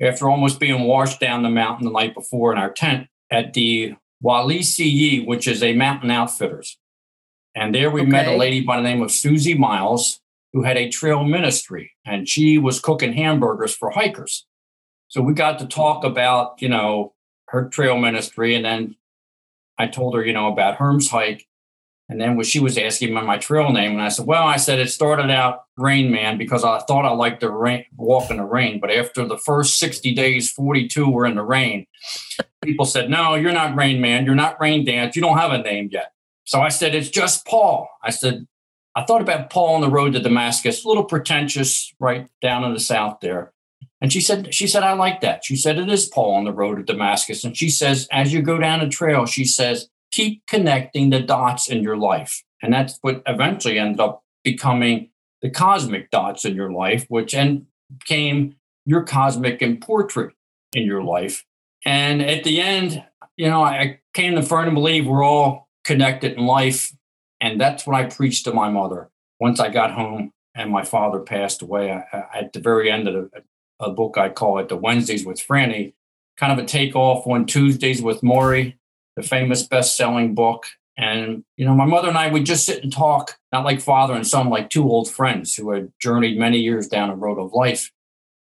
[0.00, 3.94] after almost being washed down the mountain the night before in our tent at the
[4.20, 4.64] Wali
[5.24, 6.76] which is a mountain outfitters.
[7.54, 8.10] And there we okay.
[8.10, 10.20] met a lady by the name of Susie Miles,
[10.52, 14.46] who had a trail ministry, and she was cooking hamburgers for hikers.
[15.08, 17.14] So we got to talk about, you know,
[17.48, 18.54] her trail ministry.
[18.54, 18.96] And then
[19.78, 21.46] I told her, you know, about Herm's hike.
[22.08, 24.56] And then when she was asking me my trail name, and I said, well, I
[24.56, 28.38] said it started out Rain Man because I thought I liked the rain, walk in
[28.38, 28.80] the rain.
[28.80, 31.86] But after the first 60 days, 42 were in the rain.
[32.62, 34.26] People said, no, you're not Rain Man.
[34.26, 35.14] You're not Rain Dance.
[35.14, 36.12] You don't have a name yet.
[36.44, 37.88] So I said, it's just Paul.
[38.02, 38.46] I said,
[38.94, 42.72] I thought about Paul on the road to Damascus, a little pretentious right down in
[42.74, 43.52] the south there.
[44.00, 45.44] And she said, she said, I like that.
[45.44, 47.44] She said, it is Paul on the road to Damascus.
[47.44, 51.68] And she says, as you go down the trail, she says, keep connecting the dots
[51.68, 52.42] in your life.
[52.62, 55.10] And that's what eventually ended up becoming
[55.42, 57.66] the cosmic dots in your life, which and
[57.98, 60.34] became your cosmic and portrait
[60.72, 61.44] in your life.
[61.84, 63.04] And at the end,
[63.36, 66.92] you know, I came to firmly believe we're all connected in life.
[67.40, 71.20] And that's what I preached to my mother once I got home and my father
[71.20, 71.90] passed away.
[71.90, 73.42] I, I, at the very end of the,
[73.80, 75.94] a book I call it the Wednesdays with Franny,
[76.36, 78.76] kind of a takeoff on Tuesdays with Morrie,
[79.16, 80.66] the famous best-selling book.
[80.98, 84.14] And you know, my mother and I would just sit and talk, not like father
[84.14, 87.52] and son, like two old friends who had journeyed many years down a road of
[87.54, 87.90] life.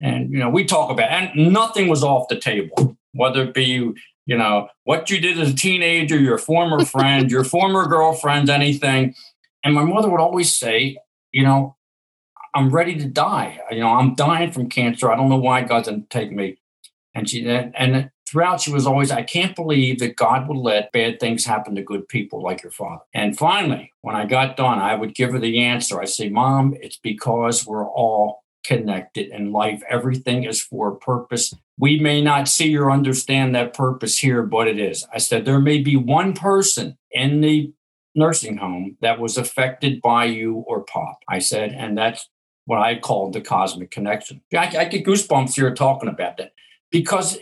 [0.02, 3.94] And you know, we talk about, and nothing was off the table, whether it be
[4.30, 9.16] you know what you did as a teenager, your former friend, your former girlfriend, anything.
[9.64, 10.98] And my mother would always say,
[11.32, 11.76] you know,
[12.54, 13.60] I'm ready to die.
[13.72, 15.12] You know, I'm dying from cancer.
[15.12, 16.60] I don't know why God didn't take me.
[17.16, 21.20] And she and throughout she was always, I can't believe that God would let bad
[21.20, 23.02] things happen to good people like your father.
[23.16, 26.00] And finally, when I got done, I would give her the answer.
[26.00, 29.82] I say, Mom, it's because we're all connected in life.
[29.90, 31.56] Everything is for a purpose.
[31.80, 35.08] We may not see or understand that purpose here, but it is.
[35.14, 37.72] I said, there may be one person in the
[38.16, 41.20] nursing home that was affected by you or pop.
[41.28, 42.28] I said, and that's
[42.66, 44.42] what I called the cosmic connection.
[44.54, 46.52] I, I get goosebumps here talking about that
[46.92, 47.38] because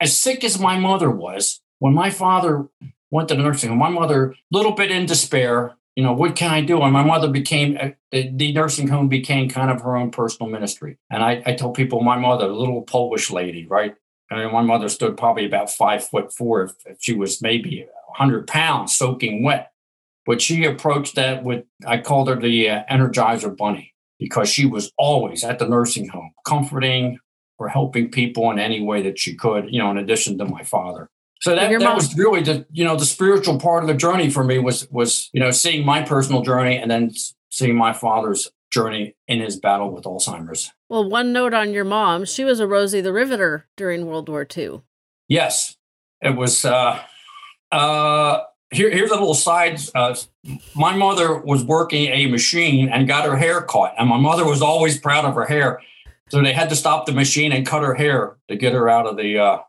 [0.00, 2.68] as sick as my mother was, when my father
[3.10, 6.36] went to the nursing home, my mother, a little bit in despair, you know, what
[6.36, 6.82] can I do?
[6.82, 10.98] And my mother became, uh, the, nursing home became kind of her own personal ministry.
[11.10, 13.94] And I, I tell people my mother, a little Polish lady, right?
[14.30, 17.86] I mean, my mother stood probably about five foot four if, if she was maybe
[18.08, 19.72] 100 pounds soaking wet.
[20.26, 24.92] But she approached that with, I called her the uh, Energizer Bunny because she was
[24.98, 27.20] always at the nursing home, comforting
[27.58, 30.62] or helping people in any way that she could, you know, in addition to my
[30.62, 31.08] father.
[31.42, 34.30] So that, that mom- was really the, you know, the spiritual part of the journey
[34.30, 37.12] for me was, was, you know, seeing my personal journey and then
[37.50, 40.72] seeing my father's journey in his battle with Alzheimer's.
[40.88, 44.46] Well, one note on your mom, she was a Rosie the Riveter during World War
[44.56, 44.82] II.
[45.28, 45.76] Yes.
[46.22, 47.00] It was, uh,
[47.70, 49.80] uh, here, here's a little side.
[49.94, 50.14] Uh,
[50.74, 54.62] my mother was working a machine and got her hair cut, and my mother was
[54.62, 55.80] always proud of her hair.
[56.30, 59.06] So they had to stop the machine and cut her hair to get her out
[59.06, 59.60] of the.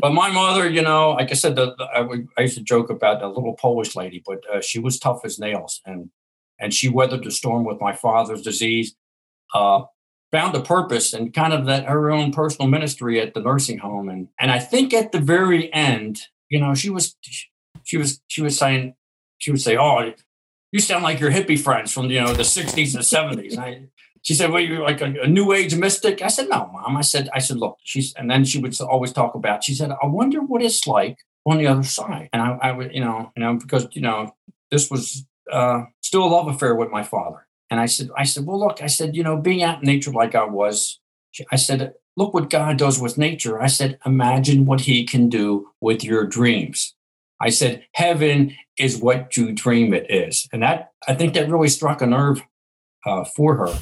[0.00, 2.88] But my mother, you know, like I said, the, the, I, I, used to joke
[2.88, 6.10] about the little Polish lady, but uh, she was tough as nails, and
[6.60, 8.94] and she weathered the storm with my father's disease.
[9.54, 9.82] Uh,
[10.30, 14.08] found a purpose and kind of that her own personal ministry at the nursing home,
[14.08, 17.16] and and I think at the very end, you know, she was
[17.82, 18.94] she was she was saying
[19.38, 20.12] she would say, "Oh,
[20.70, 23.88] you sound like your hippie friends from you know the '60s and '70s." I,
[24.22, 27.02] she said, "Well, you're like a, a, new age mystic." I said, "No, mom." I
[27.02, 29.64] said, "I said, look." She's and then she would always talk about.
[29.64, 32.94] She said, "I wonder what it's like on the other side." And I, I would,
[32.94, 34.34] you know, you know, because you know,
[34.70, 37.46] this was uh, still a love affair with my father.
[37.70, 40.10] And I said, I said, well, look, I said, you know, being out in nature
[40.10, 41.00] like I was,
[41.52, 43.60] I said, look what God does with nature.
[43.60, 46.94] I said, imagine what he can do with your dreams.
[47.40, 50.48] I said, heaven is what you dream it is.
[50.52, 52.42] And that, I think that really struck a nerve
[53.06, 53.78] uh, for her,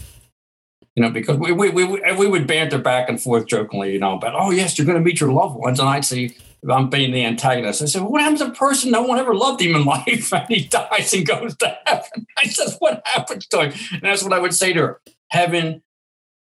[0.97, 4.19] you know, because we, we, we, we would banter back and forth jokingly, you know,
[4.19, 5.79] but, oh, yes, you're going to meet your loved ones.
[5.79, 6.35] And I'd say,
[6.69, 7.83] I'm being the antagonist.
[7.83, 10.33] I said, well, what happens to a person no one ever loved him in life
[10.33, 12.27] and he dies and goes to heaven?
[12.39, 13.73] I said, what happens to him?
[13.93, 15.01] And that's what I would say to her.
[15.29, 15.83] Heaven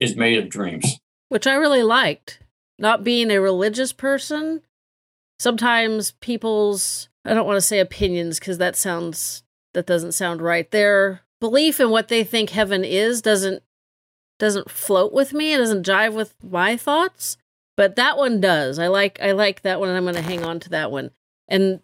[0.01, 2.41] is made of dreams which I really liked.
[2.79, 4.63] Not being a religious person,
[5.39, 9.43] sometimes people's I don't want to say opinions because that sounds
[9.75, 10.71] that doesn't sound right.
[10.71, 13.63] Their belief in what they think heaven is doesn't
[14.38, 15.55] doesn't float with me.
[15.55, 17.37] It doesn't jive with my thoughts.
[17.77, 18.79] But that one does.
[18.79, 21.12] I like I like that one and I'm gonna hang on to that one.
[21.46, 21.81] And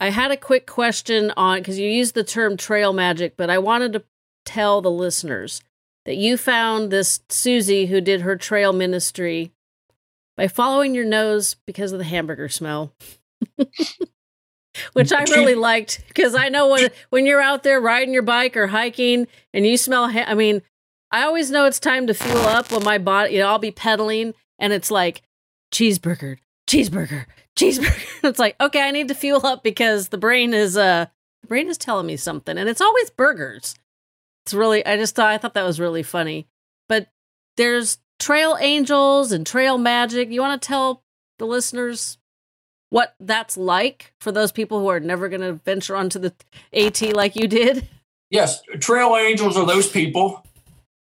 [0.00, 3.58] I had a quick question on because you used the term trail magic, but I
[3.58, 4.04] wanted to
[4.44, 5.60] tell the listeners
[6.06, 9.52] that you found this Susie who did her trail ministry
[10.36, 12.94] by following your nose because of the hamburger smell.
[14.92, 18.56] Which I really liked because I know when when you're out there riding your bike
[18.56, 20.62] or hiking and you smell ha- I mean,
[21.10, 23.70] I always know it's time to fuel up when my body, you know, I'll be
[23.70, 25.22] pedaling and it's like
[25.72, 28.24] cheeseburger, cheeseburger, cheeseburger.
[28.24, 31.06] it's like, okay, I need to fuel up because the brain is uh
[31.42, 33.74] the brain is telling me something and it's always burgers.
[34.44, 36.46] It's really I just thought I thought that was really funny.
[36.88, 37.08] But
[37.56, 40.30] there's trail angels and trail magic.
[40.30, 41.04] You want to tell
[41.38, 42.18] the listeners
[42.90, 46.34] what that's like for those people who are never going to venture onto the
[46.72, 47.88] AT like you did?
[48.30, 50.44] Yes, trail angels are those people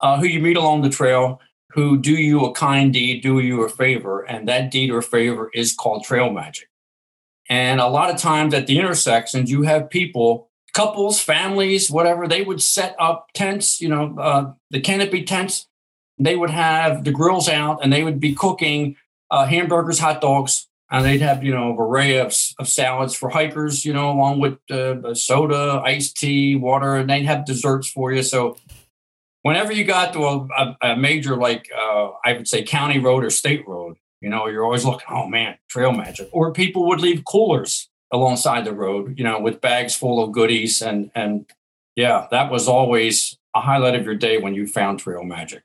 [0.01, 1.39] uh, who you meet along the trail
[1.77, 5.51] who do you a kind deed, do you a favor, and that deed or favor
[5.53, 6.69] is called trail magic.
[7.49, 12.41] And a lot of times at the intersections, you have people, couples, families, whatever, they
[12.41, 15.67] would set up tents, you know, uh, the canopy tents.
[16.17, 18.95] They would have the grills out and they would be cooking
[19.29, 23.29] uh, hamburgers, hot dogs, and they'd have you know an array of, of salads for
[23.29, 28.12] hikers you know along with uh, soda iced tea water and they'd have desserts for
[28.12, 28.55] you so
[29.47, 33.29] whenever you got to a, a major like uh, I would say county road or
[33.29, 36.27] state road, you know, you're always looking, oh man, trail magic.
[36.33, 40.81] Or people would leave coolers alongside the road, you know, with bags full of goodies
[40.81, 41.49] and and
[41.95, 45.63] yeah, that was always a highlight of your day when you found trail magic.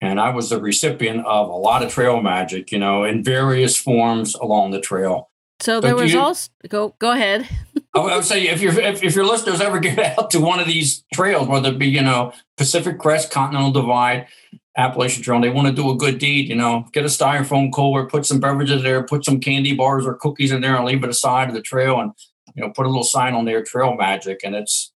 [0.00, 3.76] And I was the recipient of a lot of trail magic, you know, in various
[3.76, 5.30] forms along the trail.
[5.60, 7.48] So there but was you, also go go ahead.
[7.94, 10.66] I would say if your if, if your listeners ever get out to one of
[10.66, 14.28] these trails, whether it be you know Pacific Crest, Continental Divide,
[14.76, 16.48] Appalachian Trail, they want to do a good deed.
[16.48, 20.14] You know, get a styrofoam cooler, put some beverages there, put some candy bars or
[20.14, 22.12] cookies in there, and leave it aside of the trail, and
[22.54, 24.92] you know, put a little sign on there, Trail Magic, and it's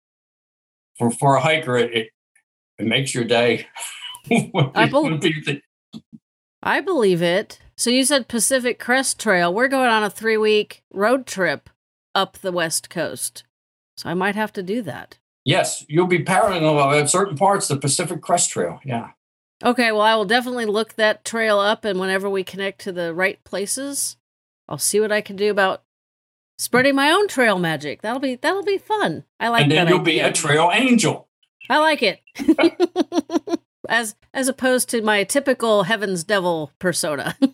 [0.98, 2.08] for for a hiker, it it,
[2.78, 3.68] it makes your day.
[4.76, 5.64] I, be-
[6.64, 7.60] I believe it.
[7.76, 9.54] So you said Pacific Crest Trail.
[9.54, 11.70] We're going on a three week road trip
[12.14, 13.44] up the west coast.
[13.98, 15.18] So I might have to do that.
[15.44, 18.80] Yes, you'll be parallel at certain parts the Pacific Crest Trail.
[18.86, 19.10] Yeah.
[19.64, 23.14] Okay, well I will definitely look that trail up and whenever we connect to the
[23.14, 24.18] right places,
[24.68, 25.84] I'll see what I can do about
[26.60, 28.02] spreading my own trail magic.
[28.02, 29.24] That'll be that'll be fun.
[29.40, 30.14] I like and then you'll idea.
[30.14, 31.28] be a trail angel.
[31.70, 32.20] I like it.
[33.92, 37.38] as as opposed to my typical Heaven's Devil persona.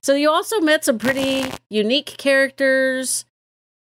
[0.00, 3.24] So you also met some pretty unique characters.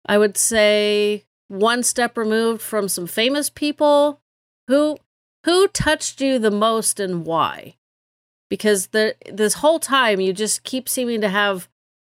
[0.07, 4.21] I would say one step removed from some famous people.
[4.69, 4.99] Who
[5.45, 7.77] who touched you the most and why?
[8.49, 11.69] Because the this whole time you just keep seeming to have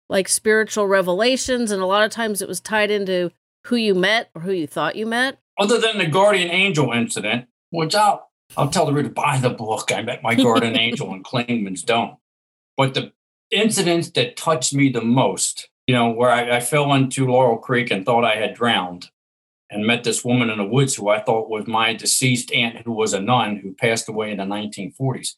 [0.09, 3.31] like spiritual revelations and a lot of times it was tied into
[3.67, 5.37] who you met or who you thought you met.
[5.57, 9.91] Other than the guardian angel incident, which I'll I'll tell the reader buy the book.
[9.91, 12.17] I met my guardian angel in Clingman's Dome.
[12.77, 13.11] But the
[13.51, 17.91] incidents that touched me the most, you know, where I, I fell into Laurel Creek
[17.91, 19.09] and thought I had drowned
[19.69, 22.91] and met this woman in the woods who I thought was my deceased aunt, who
[22.91, 25.35] was a nun who passed away in the 1940s.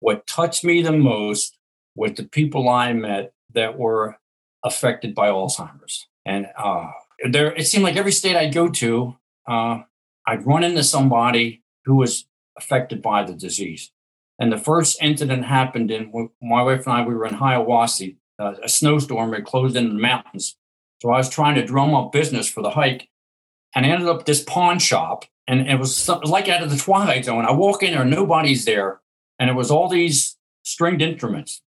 [0.00, 1.56] What touched me the most
[1.94, 4.18] was the people I met that were
[4.62, 6.06] affected by Alzheimer's.
[6.26, 6.90] And uh,
[7.28, 9.80] there, it seemed like every state I'd go to, uh,
[10.26, 13.90] I'd run into somebody who was affected by the disease.
[14.38, 18.16] And the first incident happened in my wife and I, we were in Hiawassee.
[18.38, 20.56] Uh, a snowstorm had closed in the mountains.
[21.02, 23.08] So I was trying to drum up business for the hike
[23.74, 25.24] and I ended up this pawn shop.
[25.46, 27.46] And it was like out of the Twilight Zone.
[27.46, 29.00] I walk in there, nobody's there.
[29.38, 31.62] And it was all these stringed instruments,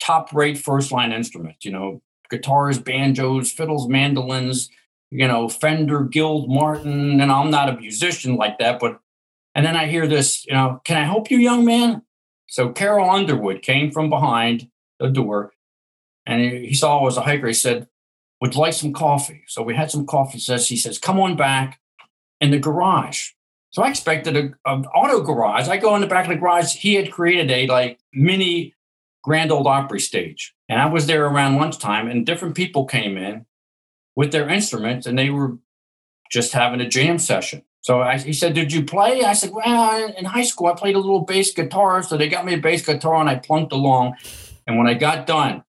[0.00, 4.70] top rate first line instruments, you know, guitars, banjos, fiddles, mandolins,
[5.10, 7.20] you know, Fender, Guild, Martin.
[7.20, 9.00] And I'm not a musician like that, but
[9.54, 12.02] and then I hear this, you know, can I help you, young man?
[12.46, 15.52] So Carol Underwood came from behind the door
[16.26, 17.46] and he, saw I was a hiker.
[17.46, 17.88] He said,
[18.40, 19.44] Would like some coffee?
[19.46, 20.38] So we had some coffee.
[20.38, 21.80] He Says he says, Come on back
[22.40, 23.30] in the garage.
[23.70, 25.68] So I expected an auto garage.
[25.68, 26.76] I go in the back of the garage.
[26.76, 28.74] He had created a like mini
[29.24, 30.54] Grand Old Opry stage.
[30.68, 33.46] And I was there around lunchtime, and different people came in
[34.14, 35.58] with their instruments, and they were
[36.30, 37.64] just having a jam session.
[37.84, 39.24] So I, he said, Did you play?
[39.24, 42.02] I said, Well, in high school, I played a little bass guitar.
[42.02, 44.14] So they got me a bass guitar and I plunked along.
[44.66, 45.64] And when I got done,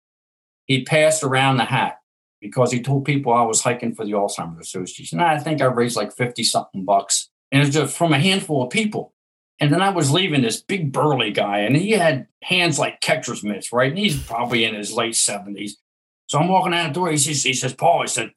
[0.67, 2.01] he passed around the hat
[2.41, 5.21] because he told people I was hiking for the Alzheimer's Association.
[5.21, 7.31] And I think I raised like 50 something bucks.
[7.53, 9.15] And it was just from a handful of people.
[9.61, 13.45] And then I was leaving this big burly guy, and he had hands like catcher's
[13.45, 13.91] mitts, right?
[13.91, 15.73] And he's probably in his late 70s.
[16.29, 17.11] So I'm walking out the door.
[17.11, 18.33] He says, he says, Paul, he said,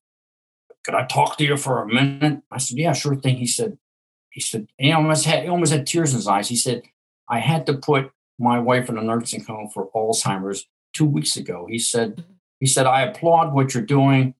[0.83, 2.41] could I talk to you for a minute?
[2.51, 3.37] I said, yeah, sure thing.
[3.37, 3.77] He said,
[4.29, 6.49] he said, he almost had, he almost had tears in his eyes.
[6.49, 6.83] He said,
[7.29, 11.67] I had to put my wife in a nursing home for Alzheimer's two weeks ago.
[11.69, 12.33] He said, mm-hmm.
[12.59, 14.35] he said, I applaud what you're doing.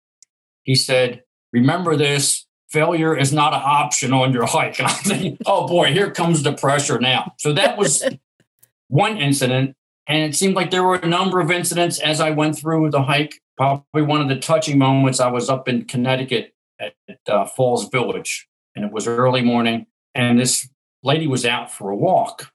[0.63, 4.79] He said, remember this, failure is not an option on your hike.
[4.79, 7.33] And I'm thinking, oh boy, here comes the pressure now.
[7.37, 8.03] So that was
[8.87, 9.75] one incident.
[10.07, 13.03] And it seemed like there were a number of incidents as I went through the
[13.03, 13.39] hike.
[13.57, 16.93] Probably one of the touching moments, I was up in Connecticut at,
[17.27, 19.85] uh, Falls Village, and it was early morning,
[20.15, 20.69] and this
[21.03, 22.51] lady was out for a walk.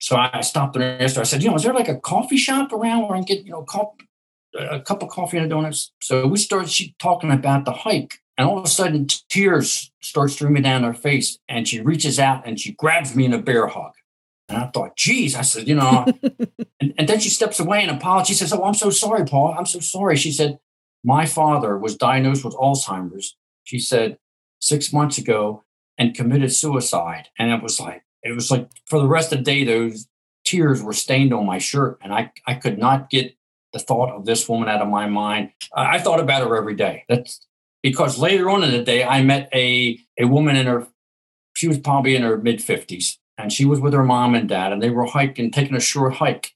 [0.00, 2.72] So I stopped and her, I said, you know, is there like a coffee shop
[2.72, 3.64] around where I can get, you know,
[4.58, 5.92] a cup of coffee and a donuts?
[6.02, 8.18] So we started she, talking about the hike.
[8.36, 11.38] And all of a sudden, tears start streaming down her face.
[11.48, 13.92] And she reaches out and she grabs me in a bear hug.
[14.48, 16.06] And I thought, geez, I said, you know,
[16.80, 18.28] and, and, then she steps away and apologizes.
[18.28, 19.54] She says, Oh, I'm so sorry, Paul.
[19.56, 20.16] I'm so sorry.
[20.16, 20.58] She said,
[21.04, 23.36] My father was diagnosed with Alzheimer's.
[23.64, 24.18] She said,
[24.62, 25.64] six months ago
[25.98, 27.28] and committed suicide.
[27.38, 30.06] And it was like, it was like for the rest of the day, those
[30.44, 31.98] tears were stained on my shirt.
[32.00, 33.36] And I, I could not get
[33.72, 35.50] the thought of this woman out of my mind.
[35.76, 37.04] I thought about her every day.
[37.08, 37.44] That's
[37.82, 40.86] because later on in the day, I met a, a woman in her,
[41.54, 44.72] she was probably in her mid 50s and she was with her mom and dad,
[44.72, 46.54] and they were hiking, taking a short hike.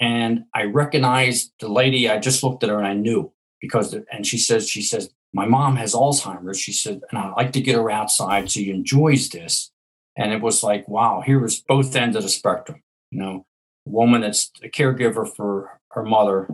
[0.00, 2.08] And I recognized the lady.
[2.08, 5.46] I just looked at her and I knew because, and she says, she says, my
[5.46, 6.60] mom has Alzheimer's.
[6.60, 8.50] She said, and I like to get her outside.
[8.50, 9.70] She enjoys this.
[10.16, 12.82] And it was like, wow, here was both ends of the spectrum.
[13.10, 13.46] You know,
[13.86, 16.48] a woman that's a caregiver for her mother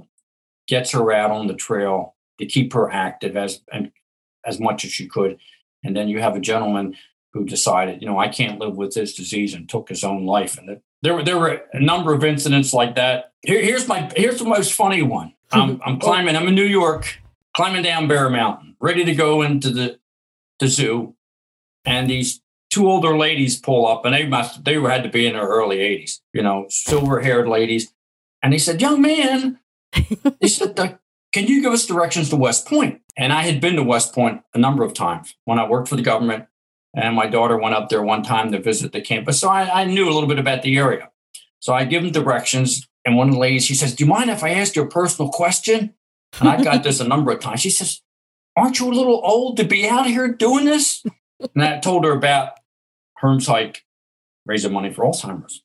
[0.68, 3.90] gets her out on the trail to keep her active as and
[4.44, 5.38] as much as she could.
[5.82, 6.96] And then you have a gentleman
[7.32, 10.58] who decided, you know, I can't live with this disease and took his own life.
[10.58, 13.32] And there were there were a number of incidents like that.
[13.42, 15.34] Here, here's my here's the most funny one.
[15.52, 16.36] I'm, I'm climbing.
[16.36, 17.18] I'm in New York,
[17.54, 19.98] climbing down Bear Mountain, ready to go into the
[20.58, 21.14] the zoo,
[21.84, 25.34] and these two older ladies pull up, and they must they had to be in
[25.34, 27.94] their early 80s, you know, silver haired ladies,
[28.42, 29.60] and they said, "Young man,"
[30.40, 30.76] they said,
[31.32, 34.42] "Can you give us directions to West Point?" And I had been to West Point
[34.54, 36.46] a number of times when I worked for the government
[36.98, 39.40] and my daughter went up there one time to visit the campus.
[39.40, 41.10] So I, I knew a little bit about the area.
[41.60, 42.88] So I give them directions.
[43.04, 44.88] And one of the ladies, she says, Do you mind if I ask you a
[44.88, 45.94] personal question?
[46.40, 47.60] And I got this a number of times.
[47.60, 48.02] She says,
[48.56, 51.04] Aren't you a little old to be out here doing this?
[51.54, 52.54] And I told her about
[53.22, 53.84] Hearns Hike
[54.44, 55.62] raising money for Alzheimer's.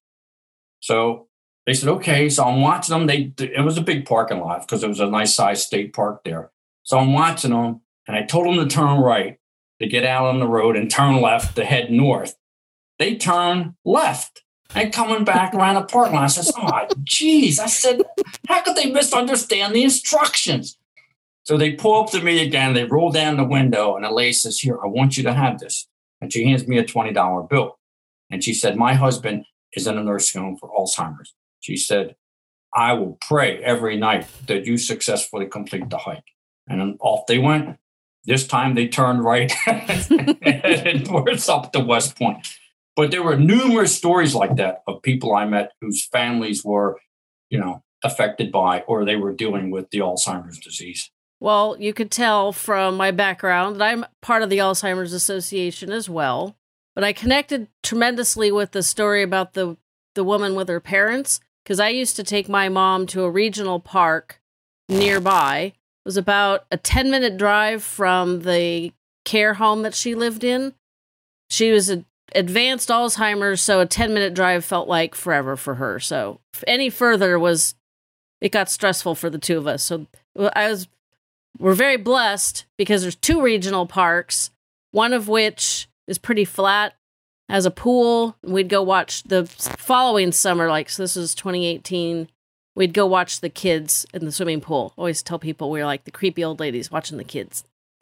[0.80, 1.28] So
[1.66, 2.30] they said, okay.
[2.30, 3.08] So I'm watching them.
[3.08, 6.24] They it was a big parking lot because it was a nice sized state park
[6.24, 6.52] there.
[6.84, 9.40] So I'm watching them and I told them to turn right
[9.84, 12.36] to get out on the road and turn left to head north.
[13.00, 16.24] They turn left and coming back around the parking lot.
[16.24, 17.60] I says, oh, geez.
[17.60, 18.02] I said,
[18.48, 20.78] how could they misunderstand the instructions?
[21.44, 22.74] So they pull up to me again.
[22.74, 25.60] They roll down the window, and the lady says, Here, I want you to have
[25.60, 25.90] this.
[26.22, 27.78] And she hands me a $20 bill.
[28.32, 31.34] And she said, My husband is in a nursing home for Alzheimer's.
[31.60, 32.16] She said,
[32.74, 36.24] I will pray every night that you successfully complete the hike.
[36.68, 37.78] And off they went.
[38.26, 42.48] This time they turned right and towards up to West Point.
[42.96, 47.00] But there were numerous stories like that of people I met whose families were,
[47.50, 51.10] you know, affected by or they were dealing with the Alzheimer's disease.
[51.40, 56.10] Well, you could tell from my background that I'm part of the Alzheimer's Association as
[56.10, 56.56] well.
[56.96, 59.78] But I connected tremendously with the story about the
[60.16, 63.80] the woman with her parents because I used to take my mom to a regional
[63.80, 64.40] park
[64.88, 65.74] nearby
[66.06, 68.92] was about a 10 minute drive from the
[69.26, 70.74] care home that she lived in.
[71.50, 76.00] She was a advanced Alzheimer's, so a 10 minute drive felt like forever for her.
[76.00, 77.76] So any further was
[78.42, 79.84] it got stressful for the two of us.
[79.84, 80.08] So
[80.56, 80.88] I was
[81.60, 84.50] we're very blessed because there's two regional parks,
[84.92, 86.96] one of which is pretty flat,
[87.48, 88.36] has a pool.
[88.44, 92.28] We'd go watch the following summer, like so this is 2018
[92.76, 94.94] we'd go watch the kids in the swimming pool.
[94.98, 97.64] Always tell people we are like the creepy old ladies watching the kids.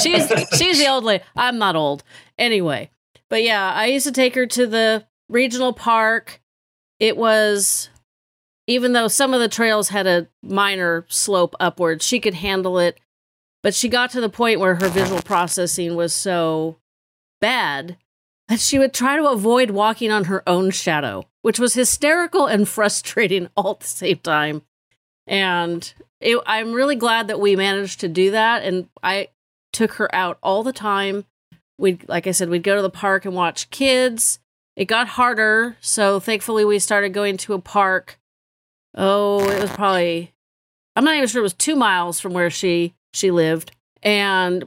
[0.00, 1.24] she's she's the old lady.
[1.36, 2.04] I'm not old.
[2.38, 2.90] Anyway,
[3.28, 6.40] but yeah, I used to take her to the regional park.
[6.98, 7.90] It was
[8.66, 12.98] even though some of the trails had a minor slope upwards, she could handle it.
[13.62, 16.76] But she got to the point where her visual processing was so
[17.40, 17.96] bad
[18.46, 22.68] that she would try to avoid walking on her own shadow which was hysterical and
[22.68, 24.62] frustrating all at the same time.
[25.26, 28.62] And it, I'm really glad that we managed to do that.
[28.62, 29.28] And I
[29.72, 31.24] took her out all the time.
[31.78, 34.40] We, like I said, we'd go to the park and watch kids.
[34.74, 38.18] It got harder, so thankfully we started going to a park.
[38.94, 40.32] Oh, it was probably
[40.98, 43.70] I'm not even sure it was two miles from where she she lived,
[44.02, 44.66] and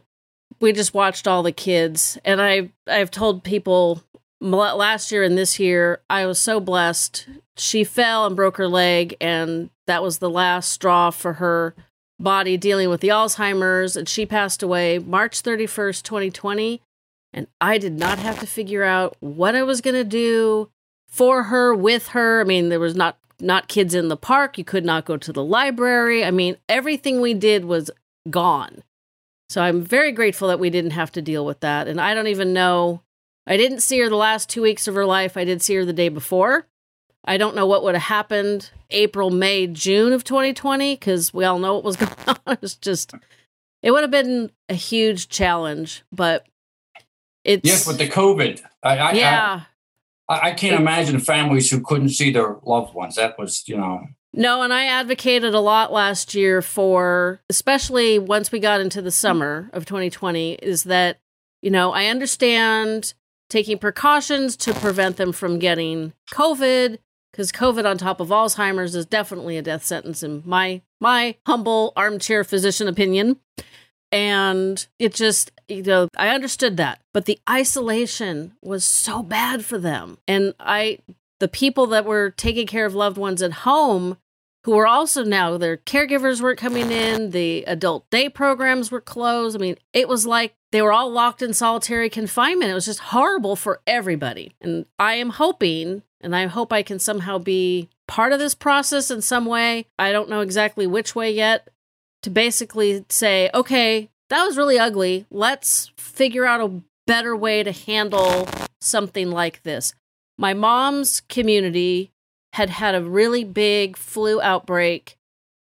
[0.61, 2.17] we just watched all the kids.
[2.23, 4.01] And I I've told people
[4.41, 7.27] last year and this year I was so blessed.
[7.57, 11.75] She fell and broke her leg, and that was the last straw for her
[12.19, 16.81] body dealing with the Alzheimer's, and she passed away March 31st, 2020.
[17.33, 20.69] And I did not have to figure out what I was going to do
[21.07, 22.41] for her, with her.
[22.41, 24.57] I mean, there was not not kids in the park.
[24.57, 26.23] You could not go to the library.
[26.23, 27.89] I mean, everything we did was
[28.29, 28.83] gone.
[29.49, 31.87] So I'm very grateful that we didn't have to deal with that.
[31.87, 33.01] And I don't even know.
[33.51, 35.35] I didn't see her the last two weeks of her life.
[35.35, 36.67] I did see her the day before.
[37.25, 41.59] I don't know what would have happened April, May, June of 2020 because we all
[41.59, 42.13] know what was going
[42.47, 42.57] on.
[42.61, 43.13] It's just,
[43.83, 46.47] it would have been a huge challenge, but
[47.43, 47.67] it's.
[47.67, 48.61] Yes, with the COVID.
[48.83, 49.61] I, I, yeah.
[50.29, 53.15] I, I can't imagine families who couldn't see their loved ones.
[53.15, 54.07] That was, you know.
[54.33, 59.11] No, and I advocated a lot last year for, especially once we got into the
[59.11, 61.19] summer of 2020, is that,
[61.61, 63.13] you know, I understand
[63.51, 66.97] taking precautions to prevent them from getting COVID,
[67.31, 71.93] because COVID on top of Alzheimer's is definitely a death sentence in my my humble
[71.95, 73.39] armchair physician opinion.
[74.13, 76.99] And it just, you know, I understood that.
[77.13, 80.17] But the isolation was so bad for them.
[80.27, 80.99] And I,
[81.39, 84.17] the people that were taking care of loved ones at home,
[84.63, 89.55] who were also now their caregivers weren't coming in, the adult day programs were closed.
[89.55, 92.71] I mean, it was like they were all locked in solitary confinement.
[92.71, 94.55] It was just horrible for everybody.
[94.61, 99.09] And I am hoping, and I hope I can somehow be part of this process
[99.09, 99.87] in some way.
[99.97, 101.67] I don't know exactly which way yet,
[102.21, 105.25] to basically say, okay, that was really ugly.
[105.31, 108.47] Let's figure out a better way to handle
[108.79, 109.93] something like this.
[110.37, 112.11] My mom's community
[112.53, 115.17] had had a really big flu outbreak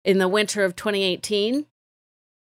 [0.05, 1.66] in the winter of 2018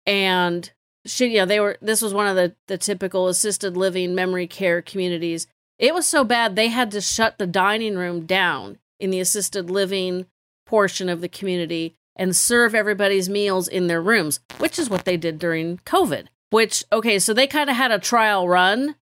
[0.06, 0.70] and
[1.04, 4.80] she yeah they were this was one of the the typical assisted living memory care
[4.82, 5.46] communities
[5.78, 9.70] it was so bad they had to shut the dining room down in the assisted
[9.70, 10.26] living
[10.66, 15.16] portion of the community and serve everybody's meals in their rooms, which is what they
[15.16, 16.26] did during COVID.
[16.50, 18.96] Which, okay, so they kind of had a trial run,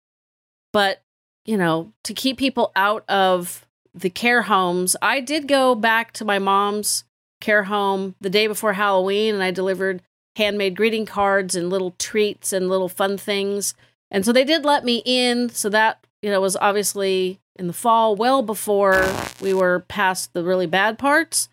[0.72, 1.02] but,
[1.46, 6.26] you know, to keep people out of the care homes, I did go back to
[6.26, 7.04] my mom's
[7.42, 10.02] care home the day before Halloween and I delivered
[10.36, 13.74] handmade greeting cards and little treats and little fun things.
[14.10, 15.50] And so they did let me in.
[15.50, 19.06] So that, you know, was obviously in the fall, well before
[19.42, 21.50] we were past the really bad parts.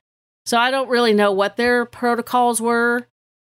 [0.46, 3.06] So I don't really know what their protocols were,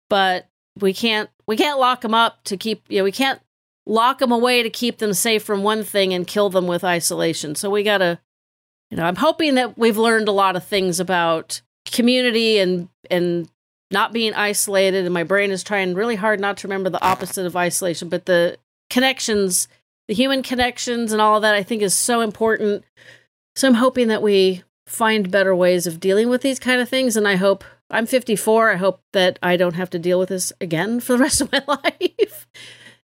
[0.09, 0.47] but
[0.79, 3.41] we can't we can't lock them up to keep you know we can't
[3.85, 7.55] lock them away to keep them safe from one thing and kill them with isolation.
[7.55, 8.19] So we got to
[8.91, 13.49] you know, I'm hoping that we've learned a lot of things about community and and
[13.89, 17.45] not being isolated and my brain is trying really hard not to remember the opposite
[17.45, 18.57] of isolation, but the
[18.89, 19.67] connections,
[20.07, 22.85] the human connections and all of that I think is so important.
[23.55, 27.17] So I'm hoping that we find better ways of dealing with these kind of things.
[27.17, 28.71] And I hope I'm 54.
[28.71, 31.51] I hope that I don't have to deal with this again for the rest of
[31.51, 32.47] my life.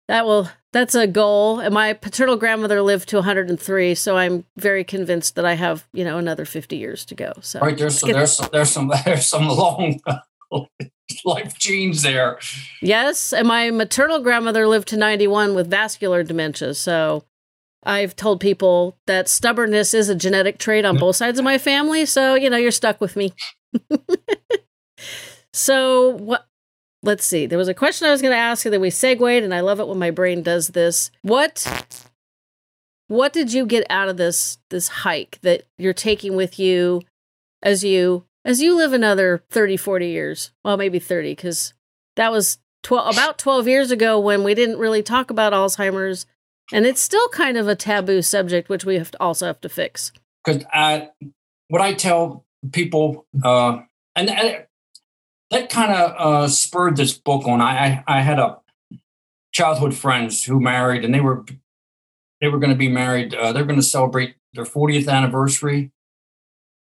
[0.10, 1.60] That will that's a goal.
[1.60, 6.04] And my paternal grandmother lived to 103, so I'm very convinced that I have you
[6.04, 7.34] know another 50 years to go.
[7.42, 10.00] So right there's some, there's some, there's some there's some long
[11.26, 12.40] life genes there.
[12.82, 16.74] Yes, and my maternal grandmother lived to 91 with vascular dementia.
[16.74, 17.24] So
[17.84, 21.02] I've told people that stubbornness is a genetic trait on mm.
[21.02, 23.34] both sides of my family, so you know you're stuck with me.
[25.54, 26.49] so what?
[27.02, 27.46] Let's see.
[27.46, 29.62] There was a question I was going to ask, and then we segued, and I
[29.62, 31.12] love it when my brain does this.
[31.22, 31.96] What?
[33.08, 37.02] What did you get out of this this hike that you're taking with you
[37.64, 41.74] as you as you live another 30 40 years well maybe 30 because
[42.16, 46.26] that was 12 about 12 years ago when we didn't really talk about alzheimer's
[46.72, 49.70] and it's still kind of a taboo subject, which we have to also have to
[49.70, 50.12] fix.
[50.44, 51.10] Because i
[51.68, 53.80] what I tell people, uh,
[54.16, 54.52] and uh,
[55.52, 57.62] that kind of uh, spurred this book on.
[57.62, 58.60] I, I had a
[59.52, 61.46] childhood friends who married, and they were
[62.42, 63.34] they were going to be married.
[63.34, 65.92] Uh, they're going to celebrate their 40th anniversary,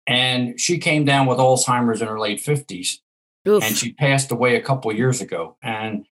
[0.07, 2.99] and she came down with Alzheimer's in her late 50s,
[3.47, 3.63] Oof.
[3.63, 5.57] and she passed away a couple years ago.
[5.61, 6.07] And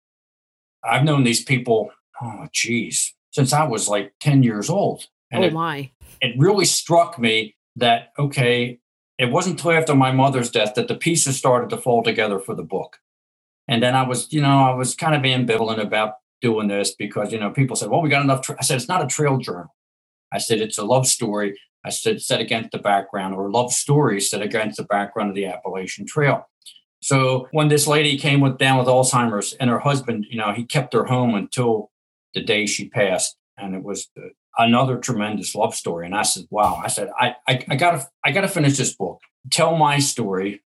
[0.84, 1.90] I've known these people.
[2.20, 5.06] Oh, geez, since I was like 10 years old.
[5.30, 5.90] And oh, my.
[6.20, 8.80] It, it really struck me that, okay,
[9.18, 12.54] it wasn't until after my mother's death that the pieces started to fall together for
[12.54, 12.98] the book.
[13.66, 17.32] And then I was, you know, I was kind of ambivalent about doing this because,
[17.32, 18.42] you know, people said, well, we got enough.
[18.42, 18.56] Tra-.
[18.58, 19.74] I said, it's not a trail journal.
[20.32, 21.58] I said, it's a love story.
[21.84, 25.46] I said, set against the background or love stories set against the background of the
[25.46, 26.48] Appalachian Trail.
[27.00, 30.64] So when this lady came with down with Alzheimer's and her husband, you know, he
[30.64, 31.90] kept her home until
[32.34, 34.28] the day she passed, and it was uh,
[34.58, 36.06] another tremendous love story.
[36.06, 39.20] And I said, "Wow!" I said, "I I, I gotta I gotta finish this book,
[39.50, 40.62] tell my story,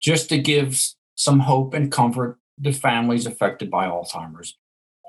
[0.00, 0.80] just to give
[1.14, 4.56] some hope and comfort to families affected by Alzheimer's,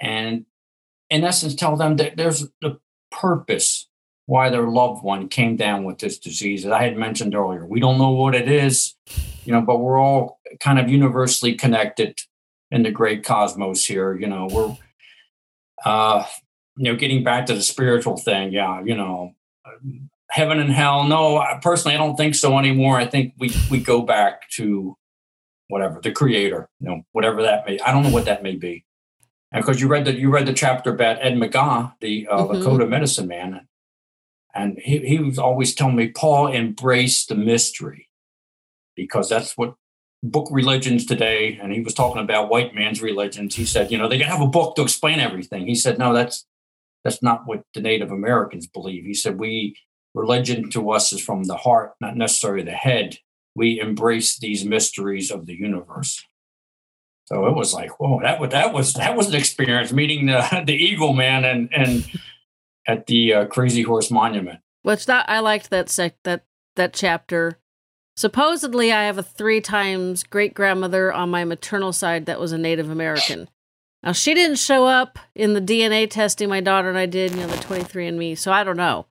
[0.02, 0.46] and
[1.10, 2.80] in essence, tell them that there's the
[3.12, 3.88] purpose
[4.26, 6.66] why their loved one came down with this disease.
[6.66, 8.96] As I had mentioned earlier, we don't know what it is,
[9.44, 12.20] you know, but we're all kind of universally connected
[12.72, 14.16] in the great cosmos here.
[14.16, 14.78] You know, we're,
[15.86, 16.26] uh,
[16.76, 18.52] you know, getting back to the spiritual thing.
[18.52, 19.36] Yeah, you know,
[20.30, 21.04] heaven and hell.
[21.04, 22.98] No, personally, I don't think so anymore.
[22.98, 24.98] I think we we go back to
[25.68, 27.80] whatever the creator, you know, whatever that may.
[27.80, 28.86] I don't know what that may be.
[29.52, 32.64] And because you read the you read the chapter about Ed McGaa, the uh, mm-hmm.
[32.64, 33.68] Lakota medicine man,
[34.54, 38.10] and he, he was always telling me, Paul, embrace the mystery
[38.96, 39.76] because that's what
[40.24, 41.60] book religions today.
[41.62, 43.56] And he was talking about white man's religions.
[43.56, 45.68] He said, you know, they can have a book to explain everything.
[45.68, 46.46] He said, no, that's
[47.04, 49.04] that's not what the Native Americans believe.
[49.04, 49.76] He said, we
[50.14, 53.18] religion to us is from the heart, not necessarily the head.
[53.56, 56.24] We embrace these mysteries of the universe.
[57.26, 60.64] So it was like, whoa, that was that was that was an experience meeting the
[60.66, 62.10] the Eagle Man and and
[62.88, 64.60] at the uh, Crazy Horse Monument.
[64.82, 66.46] Which that I liked that sec that
[66.76, 67.60] that chapter.
[68.16, 72.60] Supposedly, I have a three times great grandmother on my maternal side that was a
[72.60, 73.50] Native American.
[74.04, 77.38] Now she didn't show up in the DNA testing my daughter and I did, you
[77.38, 78.38] know, the 23andMe.
[78.38, 79.06] So I don't know,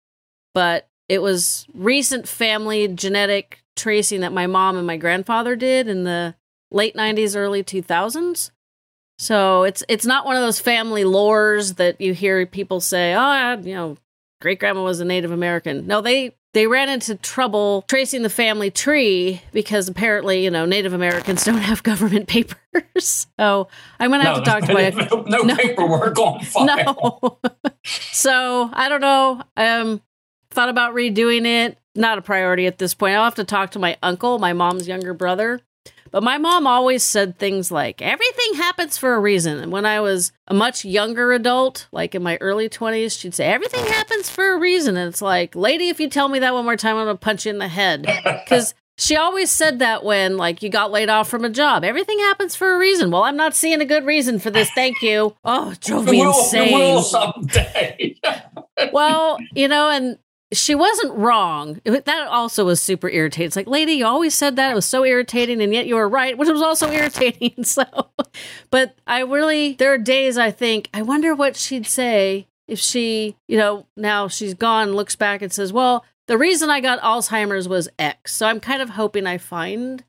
[0.54, 6.04] but it was recent family genetic tracing that my mom and my grandfather did in
[6.04, 6.34] the
[6.70, 8.50] late 90s, early 2000s.
[9.18, 13.52] So it's it's not one of those family lores that you hear people say, "Oh,
[13.62, 13.96] you know,
[14.42, 18.70] great grandma was a Native American." No, they they ran into trouble tracing the family
[18.70, 22.56] tree because apparently, you know, Native Americans don't have government papers.
[23.38, 23.68] So
[23.98, 26.64] I'm gonna have no, to talk to my no, no, no paperwork on file.
[26.64, 27.38] No.
[27.84, 29.42] so I don't know.
[29.56, 30.00] Um,
[30.50, 31.76] thought about redoing it.
[31.94, 33.14] Not a priority at this point.
[33.14, 35.60] I'll have to talk to my uncle, my mom's younger brother,
[36.12, 39.58] but my mom always said things like, everything happens for a reason.
[39.58, 43.46] And when I was a much younger adult, like in my early 20s, she'd say,
[43.46, 44.96] everything happens for a reason.
[44.96, 47.20] And it's like, lady, if you tell me that one more time, I'm going to
[47.20, 48.06] punch you in the head.
[48.42, 51.84] Because she always said that when, like, you got laid off from a job.
[51.84, 53.10] Everything happens for a reason.
[53.10, 54.70] Well, I'm not seeing a good reason for this.
[54.74, 55.34] Thank you.
[55.44, 57.02] Oh, it drove me insane.
[57.02, 58.16] someday.
[58.92, 60.18] well, you know, and
[60.52, 61.80] she wasn't wrong.
[61.84, 63.46] That also was super irritating.
[63.46, 64.72] It's like, lady, you always said that.
[64.72, 67.64] It was so irritating, and yet you were right, which was also irritating.
[67.72, 67.84] So,
[68.70, 73.36] but I really, there are days I think, I wonder what she'd say if she,
[73.48, 77.68] you know, now she's gone, looks back and says, well, the reason I got Alzheimer's
[77.68, 78.34] was X.
[78.34, 80.04] So I'm kind of hoping I find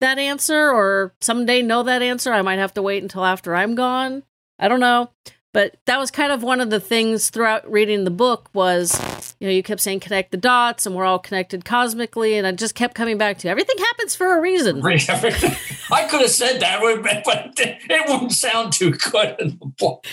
[0.00, 2.32] that answer or someday know that answer.
[2.32, 4.22] I might have to wait until after I'm gone.
[4.58, 5.10] I don't know.
[5.52, 9.46] But that was kind of one of the things throughout reading the book was, you
[9.46, 12.36] know, you kept saying connect the dots and we're all connected cosmically.
[12.36, 14.80] And I just kept coming back to everything happens for a reason.
[15.90, 20.06] I could have said that, but it wouldn't sound too good in the book.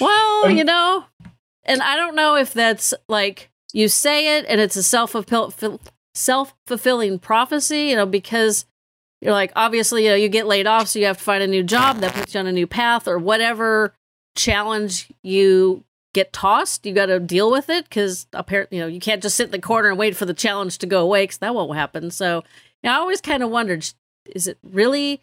[0.00, 1.04] Well, um, you know,
[1.64, 5.14] and I don't know if that's like you say it and it's a self
[6.14, 8.64] self fulfilling prophecy, you know, because
[9.20, 11.46] you're like, obviously, you know, you get laid off, so you have to find a
[11.46, 13.94] new job that puts you on a new path or whatever
[14.34, 19.00] challenge you get tossed, you got to deal with it because apparently, you know, you
[19.00, 21.38] can't just sit in the corner and wait for the challenge to go away because
[21.38, 22.10] that won't happen.
[22.10, 22.36] So,
[22.82, 23.86] you know, I always kind of wondered,
[24.26, 25.22] is it really,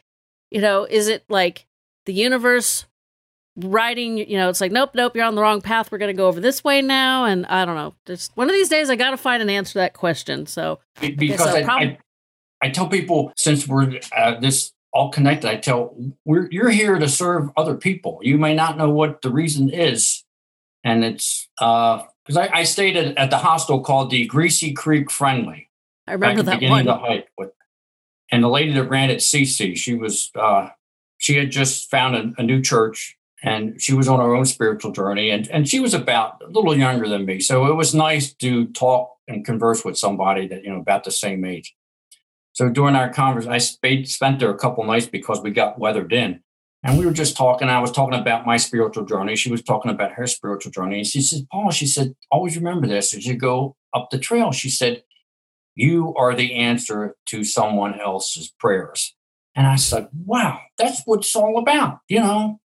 [0.49, 1.65] you know, is it like
[2.05, 2.85] the universe
[3.57, 5.91] writing, you know, it's like, nope, nope, you're on the wrong path.
[5.91, 7.25] We're going to go over this way now.
[7.25, 7.95] And I don't know.
[8.05, 10.45] Just one of these days, I got to find an answer to that question.
[10.45, 11.97] So, because I, prob- I,
[12.61, 15.47] I, tell people since we're uh, this all connected.
[15.47, 15.95] I tell
[16.25, 18.19] we're you're here to serve other people.
[18.23, 20.23] You may not know what the reason is,
[20.83, 25.11] and it's because uh, I, I, stayed at, at, the hostel called the Greasy Creek
[25.11, 25.69] Friendly.
[26.07, 26.85] I remember that one.
[26.85, 27.51] The hike with,
[28.31, 30.69] and the lady that ran it, Cece, she was uh,
[31.19, 34.91] she had just found a, a, new church, and she was on her own spiritual
[34.91, 38.33] journey, and and she was about a little younger than me, so it was nice
[38.33, 41.75] to talk and converse with somebody that you know about the same age.
[42.57, 46.11] So during our conversation, I spent, spent there a couple nights because we got weathered
[46.11, 46.39] in.
[46.81, 47.69] And we were just talking.
[47.69, 49.35] I was talking about my spiritual journey.
[49.35, 50.97] She was talking about her spiritual journey.
[50.97, 54.51] And she said, Paul, she said, always remember this as you go up the trail.
[54.51, 55.03] She said,
[55.75, 59.13] you are the answer to someone else's prayers.
[59.53, 61.99] And I said, wow, that's what it's all about.
[62.09, 62.59] You know,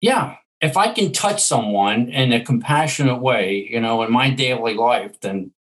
[0.00, 4.74] yeah, if I can touch someone in a compassionate way, you know, in my daily
[4.74, 5.52] life, then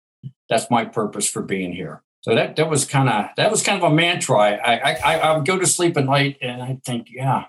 [0.48, 2.02] that's my purpose for being here.
[2.29, 4.37] So that that was kind of that was kind of a mantra.
[4.37, 7.47] I, I I would go to sleep at night and I think, yeah,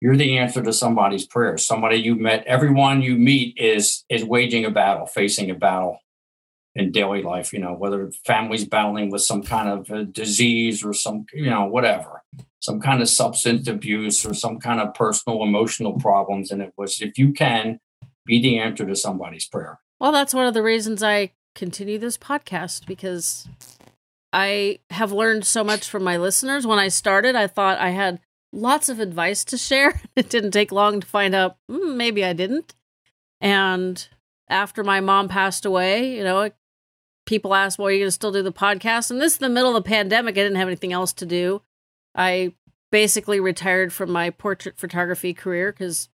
[0.00, 1.58] you're the answer to somebody's prayer.
[1.58, 5.98] Somebody you met, everyone you meet is is waging a battle, facing a battle
[6.74, 7.52] in daily life.
[7.52, 12.22] You know, whether families battling with some kind of disease or some, you know, whatever,
[12.60, 16.50] some kind of substance abuse or some kind of personal emotional problems.
[16.50, 17.78] And it was, if you can,
[18.24, 19.80] be the answer to somebody's prayer.
[20.00, 23.46] Well, that's one of the reasons I continue this podcast because
[24.34, 26.66] I have learned so much from my listeners.
[26.66, 28.18] When I started, I thought I had
[28.52, 30.02] lots of advice to share.
[30.16, 32.74] It didn't take long to find out mm, maybe I didn't.
[33.40, 34.06] And
[34.48, 36.50] after my mom passed away, you know,
[37.26, 39.12] people asked, well, are you going to still do the podcast?
[39.12, 40.32] And this is the middle of the pandemic.
[40.32, 41.62] I didn't have anything else to do.
[42.16, 42.54] I
[42.90, 46.08] basically retired from my portrait photography career because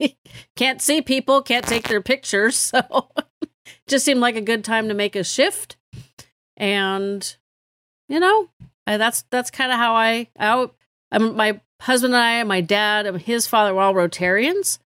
[0.56, 2.72] can't see people, can't take their pictures.
[2.84, 3.08] So
[3.88, 5.76] just seemed like a good time to make a shift.
[6.56, 7.36] And
[8.08, 8.48] you know,
[8.86, 10.68] I, that's that's kind of how I, I
[11.10, 14.78] I'm, my husband and I, and my dad, and his father were all Rotarians,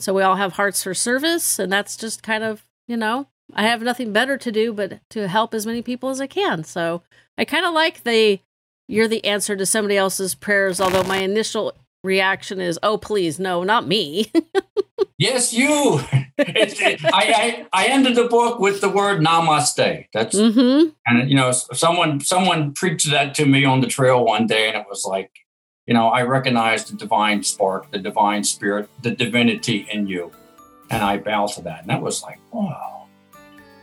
[0.00, 3.62] so we all have hearts for service, and that's just kind of you know I
[3.62, 6.64] have nothing better to do but to help as many people as I can.
[6.64, 7.02] So
[7.36, 8.40] I kind of like the
[8.88, 11.74] you're the answer to somebody else's prayers, although my initial
[12.04, 14.30] reaction is, "Oh, please, no, not me."
[15.18, 16.00] yes, you.
[16.38, 20.06] it, I, I, I ended the book with the word namaste.
[20.12, 20.90] That's mm-hmm.
[21.06, 24.76] and you know someone someone preached that to me on the trail one day, and
[24.76, 25.30] it was like,
[25.86, 30.30] you know, I recognized the divine spark, the divine spirit, the divinity in you,
[30.90, 33.06] and I bow to that, and that was like, wow.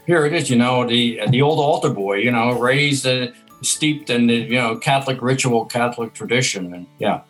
[0.08, 3.28] Here it is, you know, the the old altar boy, you know, raised uh,
[3.62, 7.22] steeped in the you know Catholic ritual, Catholic tradition, and yeah,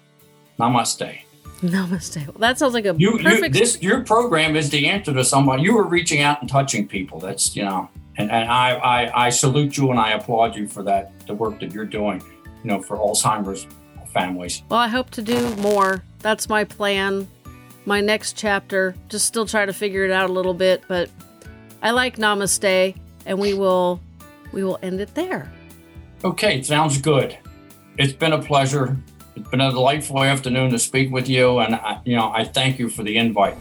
[0.62, 1.22] namaste.
[1.62, 2.26] Namaste.
[2.28, 3.56] Well, that sounds like a you, perfect.
[3.56, 5.64] You, this your program is the answer to somebody.
[5.64, 7.20] You were reaching out and touching people.
[7.20, 10.84] That's you know, and, and I, I I salute you and I applaud you for
[10.84, 11.12] that.
[11.28, 12.22] The work that you're doing,
[12.64, 13.68] you know, for Alzheimer's
[14.14, 14.64] families.
[14.70, 16.04] Well, I hope to do more.
[16.20, 17.28] That's my plan.
[17.86, 18.96] My next chapter.
[19.10, 21.10] Just still try to figure it out a little bit, but
[21.82, 22.96] I like Namaste,
[23.26, 24.02] and we will
[24.52, 25.52] we will end it there.
[26.24, 27.38] Okay, sounds good.
[27.98, 28.98] It's been a pleasure.
[29.36, 32.80] It's been a delightful afternoon to speak with you, and I, you know I thank
[32.80, 33.58] you for the invite.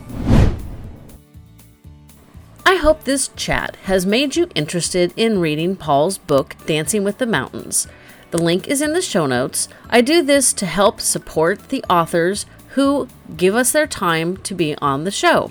[2.66, 7.26] I hope this chat has made you interested in reading Paul's book, Dancing with the
[7.26, 7.86] Mountains.
[8.30, 9.68] The link is in the show notes.
[9.88, 14.76] I do this to help support the authors who give us their time to be
[14.76, 15.50] on the show.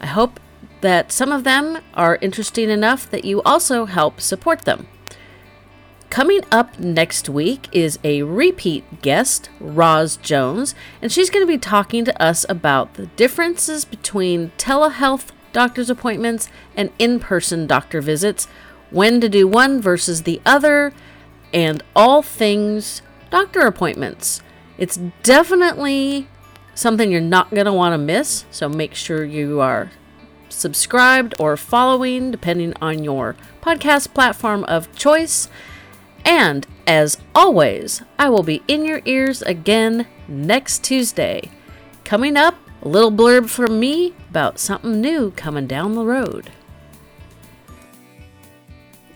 [0.00, 0.38] I hope
[0.80, 4.86] that some of them are interesting enough that you also help support them.
[6.14, 11.58] Coming up next week is a repeat guest, Roz Jones, and she's going to be
[11.58, 18.46] talking to us about the differences between telehealth doctor's appointments and in person doctor visits,
[18.92, 20.92] when to do one versus the other,
[21.52, 24.40] and all things doctor appointments.
[24.78, 26.28] It's definitely
[26.76, 29.90] something you're not going to want to miss, so make sure you are
[30.48, 35.48] subscribed or following, depending on your podcast platform of choice.
[36.24, 41.50] And as always, I will be in your ears again next Tuesday.
[42.04, 46.50] Coming up, a little blurb from me about something new coming down the road.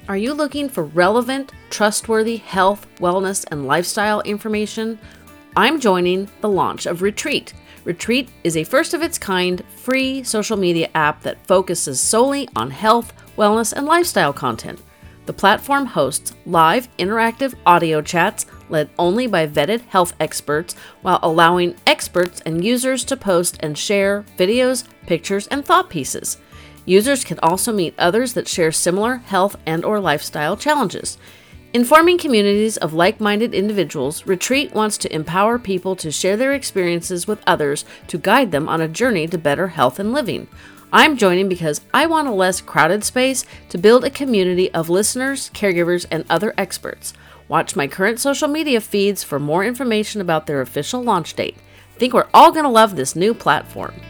[0.09, 4.99] Are you looking for relevant, trustworthy health, wellness, and lifestyle information?
[5.55, 7.53] I'm joining the launch of Retreat.
[7.85, 12.71] Retreat is a first of its kind free social media app that focuses solely on
[12.71, 14.81] health, wellness, and lifestyle content.
[15.29, 21.75] The platform hosts live interactive audio chats led only by vetted health experts while allowing
[21.87, 26.39] experts and users to post and share videos, pictures, and thought pieces.
[26.87, 31.19] Users can also meet others that share similar health and or lifestyle challenges.
[31.75, 37.43] Informing communities of like-minded individuals, Retreat wants to empower people to share their experiences with
[37.47, 40.49] others to guide them on a journey to better health and living.
[40.91, 45.51] I'm joining because I want a less crowded space to build a community of listeners,
[45.53, 47.13] caregivers, and other experts.
[47.47, 51.57] Watch my current social media feeds for more information about their official launch date.
[51.95, 54.01] I think we're all going to love this new platform.